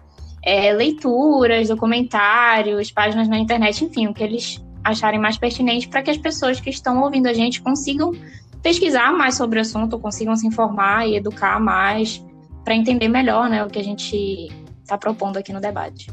é, 0.42 0.72
leituras, 0.72 1.68
documentários, 1.68 2.90
páginas 2.90 3.28
na 3.28 3.38
internet, 3.38 3.84
enfim, 3.84 4.08
o 4.08 4.14
que 4.14 4.24
eles 4.24 4.64
acharem 4.82 5.20
mais 5.20 5.36
pertinente 5.36 5.86
para 5.86 6.02
que 6.02 6.10
as 6.10 6.16
pessoas 6.16 6.60
que 6.60 6.70
estão 6.70 7.02
ouvindo 7.02 7.28
a 7.28 7.34
gente 7.34 7.60
consigam 7.60 8.12
pesquisar 8.62 9.12
mais 9.12 9.36
sobre 9.36 9.58
o 9.58 9.62
assunto, 9.62 9.98
consigam 9.98 10.34
se 10.34 10.46
informar 10.46 11.06
e 11.06 11.16
educar 11.16 11.60
mais 11.60 12.24
para 12.64 12.74
entender 12.74 13.08
melhor 13.08 13.48
né, 13.50 13.62
o 13.62 13.68
que 13.68 13.78
a 13.78 13.84
gente 13.84 14.48
está 14.82 14.96
propondo 14.96 15.36
aqui 15.36 15.52
no 15.52 15.60
debate. 15.60 16.10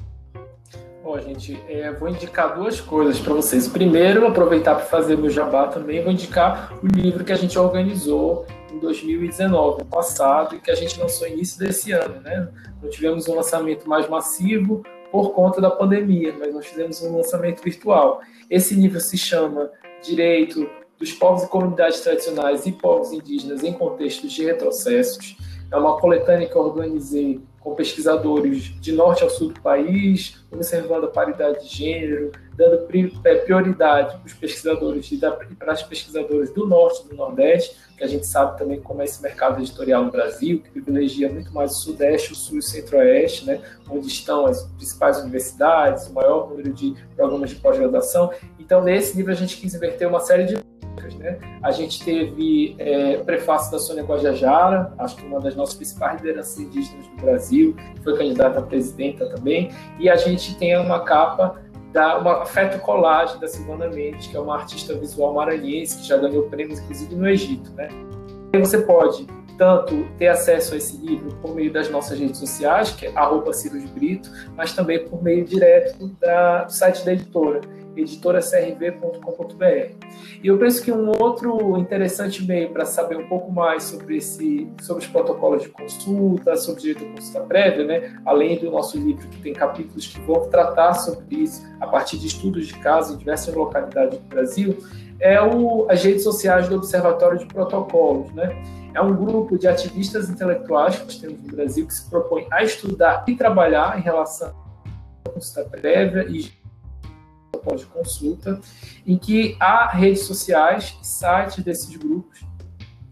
Bom, 1.08 1.18
gente, 1.22 1.58
é, 1.70 1.90
vou 1.94 2.10
indicar 2.10 2.54
duas 2.54 2.82
coisas 2.82 3.18
para 3.18 3.34
vocês. 3.34 3.66
Primeiro, 3.66 4.28
aproveitar 4.28 4.76
para 4.76 4.84
fazer 4.84 5.18
meu 5.18 5.30
jabá 5.30 5.68
também, 5.68 6.04
vou 6.04 6.12
indicar 6.12 6.78
o 6.84 6.86
livro 6.86 7.24
que 7.24 7.32
a 7.32 7.38
gente 7.38 7.58
organizou 7.58 8.46
em 8.70 8.78
2019, 8.78 9.84
no 9.84 9.86
passado, 9.86 10.58
e 10.58 10.60
que 10.60 10.70
a 10.70 10.76
gente 10.76 11.00
lançou 11.00 11.26
início 11.26 11.58
desse 11.58 11.94
ano. 11.94 12.20
Né? 12.20 12.50
Não 12.84 12.90
tivemos 12.90 13.26
um 13.30 13.36
lançamento 13.36 13.88
mais 13.88 14.10
massivo 14.10 14.84
por 15.10 15.32
conta 15.32 15.62
da 15.62 15.72
pandemia, 15.72 16.36
mas 16.38 16.54
nós 16.54 16.68
fizemos 16.68 17.02
um 17.02 17.16
lançamento 17.16 17.64
virtual. 17.64 18.20
Esse 18.50 18.76
livro 18.76 19.00
se 19.00 19.18
chama 19.18 19.72
Direito 20.04 20.70
dos 21.00 21.14
povos 21.14 21.44
e 21.44 21.48
comunidades 21.48 22.02
tradicionais 22.02 22.66
e 22.66 22.74
povos 22.74 23.14
indígenas 23.14 23.64
em 23.64 23.72
contextos 23.72 24.30
de 24.30 24.44
retrocessos. 24.44 25.38
É 25.72 25.76
uma 25.78 26.00
coletânea 26.00 26.48
que 26.48 26.56
eu 26.56 26.62
organizei 26.62 27.42
com 27.60 27.76
pesquisadores 27.76 28.64
de 28.80 28.94
norte 28.94 29.24
ao 29.24 29.30
sul 29.30 29.50
do 29.50 29.60
país, 29.60 30.42
observando 30.50 31.04
a 31.04 31.10
paridade 31.10 31.68
de 31.68 31.76
gênero, 31.76 32.32
dando 32.56 32.88
é, 33.26 33.36
prioridade 33.36 34.16
para 34.18 34.26
os 34.26 34.34
pesquisadores 34.34 35.12
e 35.12 35.18
para 35.18 35.74
as 35.74 35.84
pesquisadoras 35.84 36.50
do 36.54 36.66
norte 36.66 37.04
e 37.06 37.10
do 37.10 37.16
nordeste, 37.16 37.76
que 37.98 38.04
a 38.04 38.08
gente 38.08 38.26
sabe 38.26 38.58
também 38.58 38.80
como 38.80 39.02
é 39.02 39.06
esse 39.06 39.22
mercado 39.22 39.60
editorial 39.60 40.04
no 40.06 40.12
Brasil, 40.12 40.62
que 40.62 40.70
privilegia 40.70 41.30
muito 41.30 41.54
mais 41.54 41.72
o 41.74 41.76
sudeste, 41.76 42.32
o 42.32 42.36
sul 42.36 42.56
e 42.56 42.60
o 42.60 42.62
centro-oeste, 42.62 43.46
né, 43.46 43.62
onde 43.90 44.08
estão 44.08 44.46
as 44.46 44.64
principais 44.64 45.18
universidades, 45.18 46.08
o 46.08 46.14
maior 46.14 46.50
número 46.50 46.72
de 46.72 46.96
programas 47.16 47.50
de 47.50 47.58
pós-graduação. 47.58 48.32
Então, 48.58 48.82
nesse 48.82 49.18
livro, 49.18 49.32
a 49.32 49.36
gente 49.36 49.58
quis 49.58 49.74
inverter 49.74 50.08
uma 50.08 50.22
série 50.22 50.46
de 50.46 50.56
né? 51.16 51.40
A 51.62 51.72
gente 51.72 52.04
teve 52.04 52.76
é, 52.78 53.18
prefácio 53.18 53.72
da 53.72 53.80
Sônia 53.80 54.04
Guajajara, 54.04 54.94
acho 54.98 55.16
que 55.16 55.26
uma 55.26 55.40
das 55.40 55.56
nossas 55.56 55.76
principais 55.76 56.22
lideranças 56.22 56.60
indígenas 56.60 57.08
do 57.08 57.22
Brasil, 57.22 57.76
foi 58.04 58.18
candidata 58.18 58.60
a 58.60 58.62
presidenta 58.62 59.28
também, 59.30 59.72
e 60.00 60.10
a 60.10 60.16
gente 60.16 60.56
tem 60.58 60.78
uma 60.78 61.04
capa 61.04 61.62
da 61.94 62.18
uma 62.18 62.46
feto 62.46 62.80
colagem 62.80 63.40
da 63.40 63.48
Silvana 63.48 63.88
Mendes, 63.88 64.28
que 64.28 64.36
é 64.36 64.40
uma 64.40 64.56
artista 64.56 64.94
visual 64.96 65.34
maranhense 65.34 65.98
que 65.98 66.08
já 66.08 66.18
ganhou 66.18 66.44
prêmios 66.50 66.80
inclusive 66.80 67.16
no 67.16 67.28
Egito, 67.28 67.72
né? 67.74 67.88
E 68.54 68.58
você 68.58 68.80
pode 68.80 69.26
tanto 69.58 70.06
ter 70.18 70.28
acesso 70.28 70.76
a 70.76 70.78
esse 70.78 70.98
livro 70.98 71.36
por 71.42 71.56
meio 71.56 71.74
das 71.74 71.90
nossas 71.90 72.20
redes 72.20 72.38
sociais, 72.38 72.92
que 72.92 73.08
é 73.08 73.12
arroba 73.16 73.52
Brito, 73.94 74.30
mas 74.56 74.74
também 74.74 75.04
por 75.08 75.24
meio 75.24 75.44
direto 75.44 76.08
da, 76.20 76.66
do 76.66 76.72
site 76.72 77.04
da 77.04 77.14
editora 77.14 77.62
editoracrv.com.br. 77.98 79.96
E 80.44 80.48
eu 80.48 80.58
penso 80.58 80.84
que 80.84 80.92
um 80.92 81.12
outro 81.20 81.78
interessante 81.78 82.46
meio 82.46 82.70
para 82.70 82.86
saber 82.86 83.18
um 83.18 83.28
pouco 83.28 83.52
mais 83.52 83.84
sobre 83.84 84.18
esse, 84.18 84.70
sobre 84.82 85.04
os 85.04 85.10
protocolos 85.10 85.64
de 85.64 85.70
consulta, 85.70 86.56
sobre 86.56 86.82
direito 86.82 87.06
à 87.06 87.08
consulta 87.16 87.40
prévia, 87.42 87.86
né, 87.86 88.20
além 88.26 88.58
do 88.58 88.70
nosso 88.72 88.98
livro 88.98 89.28
que 89.28 89.42
tem 89.42 89.54
capítulos 89.54 90.08
que 90.08 90.20
vão 90.22 90.50
tratar 90.50 90.94
sobre 90.94 91.36
isso 91.36 91.66
a 91.80 91.88
partir 91.88 92.18
de 92.18 92.28
estudos 92.28 92.68
de 92.68 92.78
casos 92.80 93.16
em 93.16 93.18
diversas 93.18 93.54
localidades 93.54 94.20
do 94.20 94.26
Brasil, 94.26 94.78
é 95.20 95.42
o, 95.42 95.88
as 95.90 96.04
redes 96.04 96.24
sociais 96.24 96.68
do 96.70 96.76
Observatório 96.76 97.40
de 97.40 97.46
Protocolos, 97.46 98.32
né? 98.34 98.56
É 98.94 99.02
um 99.02 99.16
grupo 99.16 99.58
de 99.58 99.68
ativistas 99.68 100.30
intelectuais 100.30 100.96
que 100.96 101.06
nós 101.06 101.18
temos 101.18 101.40
no 101.40 101.56
Brasil 101.56 101.86
que 101.86 101.94
se 101.94 102.10
propõe 102.10 102.48
a 102.52 102.64
estudar 102.64 103.26
e 103.28 103.36
trabalhar 103.36 103.98
em 103.98 104.02
relação 104.02 104.54
à 105.26 105.30
consulta 105.30 105.70
prévia 105.70 106.26
e 106.30 106.52
de 107.76 107.86
consulta, 107.86 108.60
em 109.06 109.18
que 109.18 109.56
há 109.60 109.88
redes 109.90 110.24
sociais, 110.24 110.98
sites 111.02 111.64
desses 111.64 111.96
grupos, 111.96 112.46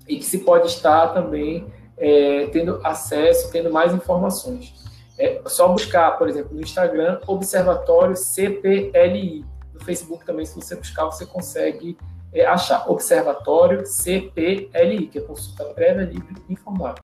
e 0.08 0.18
que 0.18 0.26
se 0.26 0.40
pode 0.40 0.68
estar 0.68 1.08
também 1.10 1.66
é, 1.98 2.48
tendo 2.48 2.80
acesso, 2.84 3.52
tendo 3.52 3.72
mais 3.72 3.94
informações. 3.94 4.74
É 5.18 5.42
só 5.46 5.68
buscar, 5.70 6.18
por 6.18 6.28
exemplo, 6.28 6.54
no 6.54 6.62
Instagram, 6.62 7.20
Observatório 7.26 8.16
CPLI. 8.16 9.46
No 9.74 9.80
Facebook 9.80 10.26
também, 10.26 10.46
se 10.46 10.56
você 10.56 10.76
buscar, 10.76 11.06
você 11.06 11.26
consegue 11.26 11.98
é, 12.34 12.46
achar 12.46 12.90
Observatório 12.90 13.86
CPLI, 13.86 15.08
que 15.08 15.20
é 15.20 15.22
Consulta 15.22 15.64
Prévia 15.74 16.06
Livre 16.06 16.36
Informada. 16.50 17.02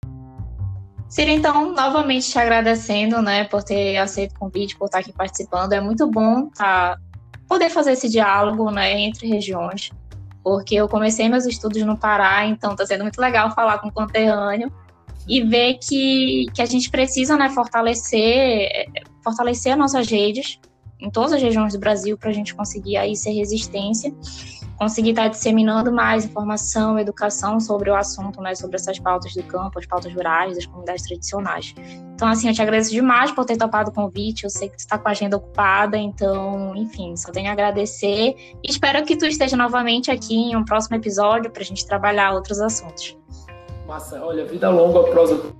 Ciro, 1.07 1.29
então, 1.29 1.73
novamente 1.73 2.29
te 2.29 2.39
agradecendo, 2.39 3.21
né, 3.21 3.43
por 3.43 3.63
ter 3.63 3.97
aceito 3.97 4.33
o 4.33 4.39
convite, 4.39 4.77
por 4.77 4.85
estar 4.85 4.99
aqui 4.99 5.11
participando. 5.11 5.73
É 5.73 5.81
muito 5.81 6.09
bom 6.09 6.47
estar 6.47 6.97
poder 7.51 7.69
fazer 7.69 7.91
esse 7.91 8.07
diálogo 8.07 8.71
né, 8.71 8.97
entre 8.97 9.27
regiões, 9.27 9.91
porque 10.41 10.73
eu 10.73 10.87
comecei 10.87 11.27
meus 11.27 11.45
estudos 11.45 11.83
no 11.83 11.97
Pará, 11.97 12.45
então 12.45 12.71
está 12.71 12.85
sendo 12.85 13.01
muito 13.01 13.19
legal 13.19 13.53
falar 13.53 13.79
com 13.79 13.89
o 13.89 13.91
conterrâneo 13.91 14.71
e 15.27 15.43
ver 15.43 15.73
que, 15.73 16.45
que 16.53 16.61
a 16.61 16.65
gente 16.65 16.89
precisa 16.89 17.35
né, 17.35 17.49
fortalecer, 17.49 18.69
fortalecer 19.21 19.75
nossas 19.75 20.09
redes 20.09 20.61
em 20.97 21.09
todas 21.09 21.33
as 21.33 21.41
regiões 21.41 21.73
do 21.73 21.79
Brasil 21.79 22.17
para 22.17 22.29
a 22.29 22.33
gente 22.33 22.55
conseguir 22.55 22.95
aí 22.95 23.17
ser 23.17 23.31
resistência 23.31 24.15
conseguir 24.81 25.11
estar 25.11 25.27
disseminando 25.27 25.91
mais 25.91 26.25
informação, 26.25 26.97
educação 26.97 27.59
sobre 27.59 27.91
o 27.91 27.95
assunto, 27.95 28.41
né, 28.41 28.55
sobre 28.55 28.77
essas 28.77 28.97
pautas 28.97 29.31
do 29.35 29.43
campo, 29.43 29.77
as 29.77 29.85
pautas 29.85 30.11
rurais, 30.11 30.55
das 30.55 30.65
comunidades 30.65 31.03
tradicionais. 31.05 31.75
Então, 32.15 32.27
assim, 32.27 32.47
eu 32.47 32.53
te 32.55 32.63
agradeço 32.63 32.89
demais 32.89 33.31
por 33.31 33.45
ter 33.45 33.57
topado 33.57 33.91
o 33.91 33.93
convite. 33.93 34.43
Eu 34.43 34.49
sei 34.49 34.69
que 34.69 34.77
tu 34.77 34.79
está 34.79 34.97
com 34.97 35.07
a 35.07 35.11
agenda 35.11 35.37
ocupada, 35.37 35.99
então, 35.99 36.75
enfim, 36.75 37.15
só 37.15 37.31
tenho 37.31 37.49
a 37.49 37.51
agradecer. 37.51 38.33
E 38.63 38.71
espero 38.71 39.05
que 39.05 39.15
tu 39.15 39.27
esteja 39.27 39.55
novamente 39.55 40.09
aqui 40.09 40.33
em 40.33 40.55
um 40.55 40.65
próximo 40.65 40.95
episódio 40.95 41.51
para 41.51 41.61
a 41.61 41.65
gente 41.65 41.85
trabalhar 41.85 42.33
outros 42.33 42.59
assuntos. 42.59 43.15
Massa, 43.85 44.19
olha, 44.25 44.45
vida 44.45 44.67
longa 44.71 45.03
prosa 45.11 45.53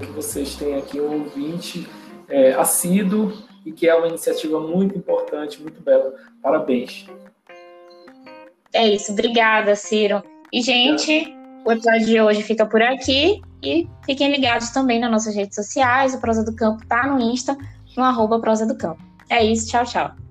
que 0.00 0.06
vocês 0.06 0.56
têm 0.56 0.74
aqui, 0.74 1.00
um 1.00 1.22
ouvinte 1.22 1.88
é, 2.28 2.54
assíduo 2.54 3.32
e 3.64 3.70
que 3.70 3.88
é 3.88 3.94
uma 3.94 4.08
iniciativa 4.08 4.58
muito 4.58 4.98
importante, 4.98 5.62
muito 5.62 5.80
bela. 5.80 6.12
Parabéns. 6.42 7.06
É 8.76 8.86
isso. 8.86 9.12
Obrigada, 9.12 9.74
Ciro. 9.74 10.22
E, 10.52 10.60
gente, 10.60 11.34
o 11.64 11.72
episódio 11.72 12.06
de 12.06 12.20
hoje 12.20 12.42
fica 12.42 12.66
por 12.66 12.82
aqui. 12.82 13.40
E 13.62 13.88
fiquem 14.04 14.30
ligados 14.30 14.68
também 14.68 15.00
nas 15.00 15.10
nossas 15.10 15.34
redes 15.34 15.54
sociais. 15.54 16.14
O 16.14 16.20
Prosa 16.20 16.44
do 16.44 16.54
Campo 16.54 16.86
tá 16.86 17.06
no 17.06 17.18
Insta, 17.18 17.56
no 17.96 18.04
arroba 18.04 18.38
Prosa 18.38 18.66
do 18.66 18.76
Campo. 18.76 19.02
É 19.30 19.42
isso. 19.42 19.68
Tchau, 19.68 19.84
tchau. 19.84 20.25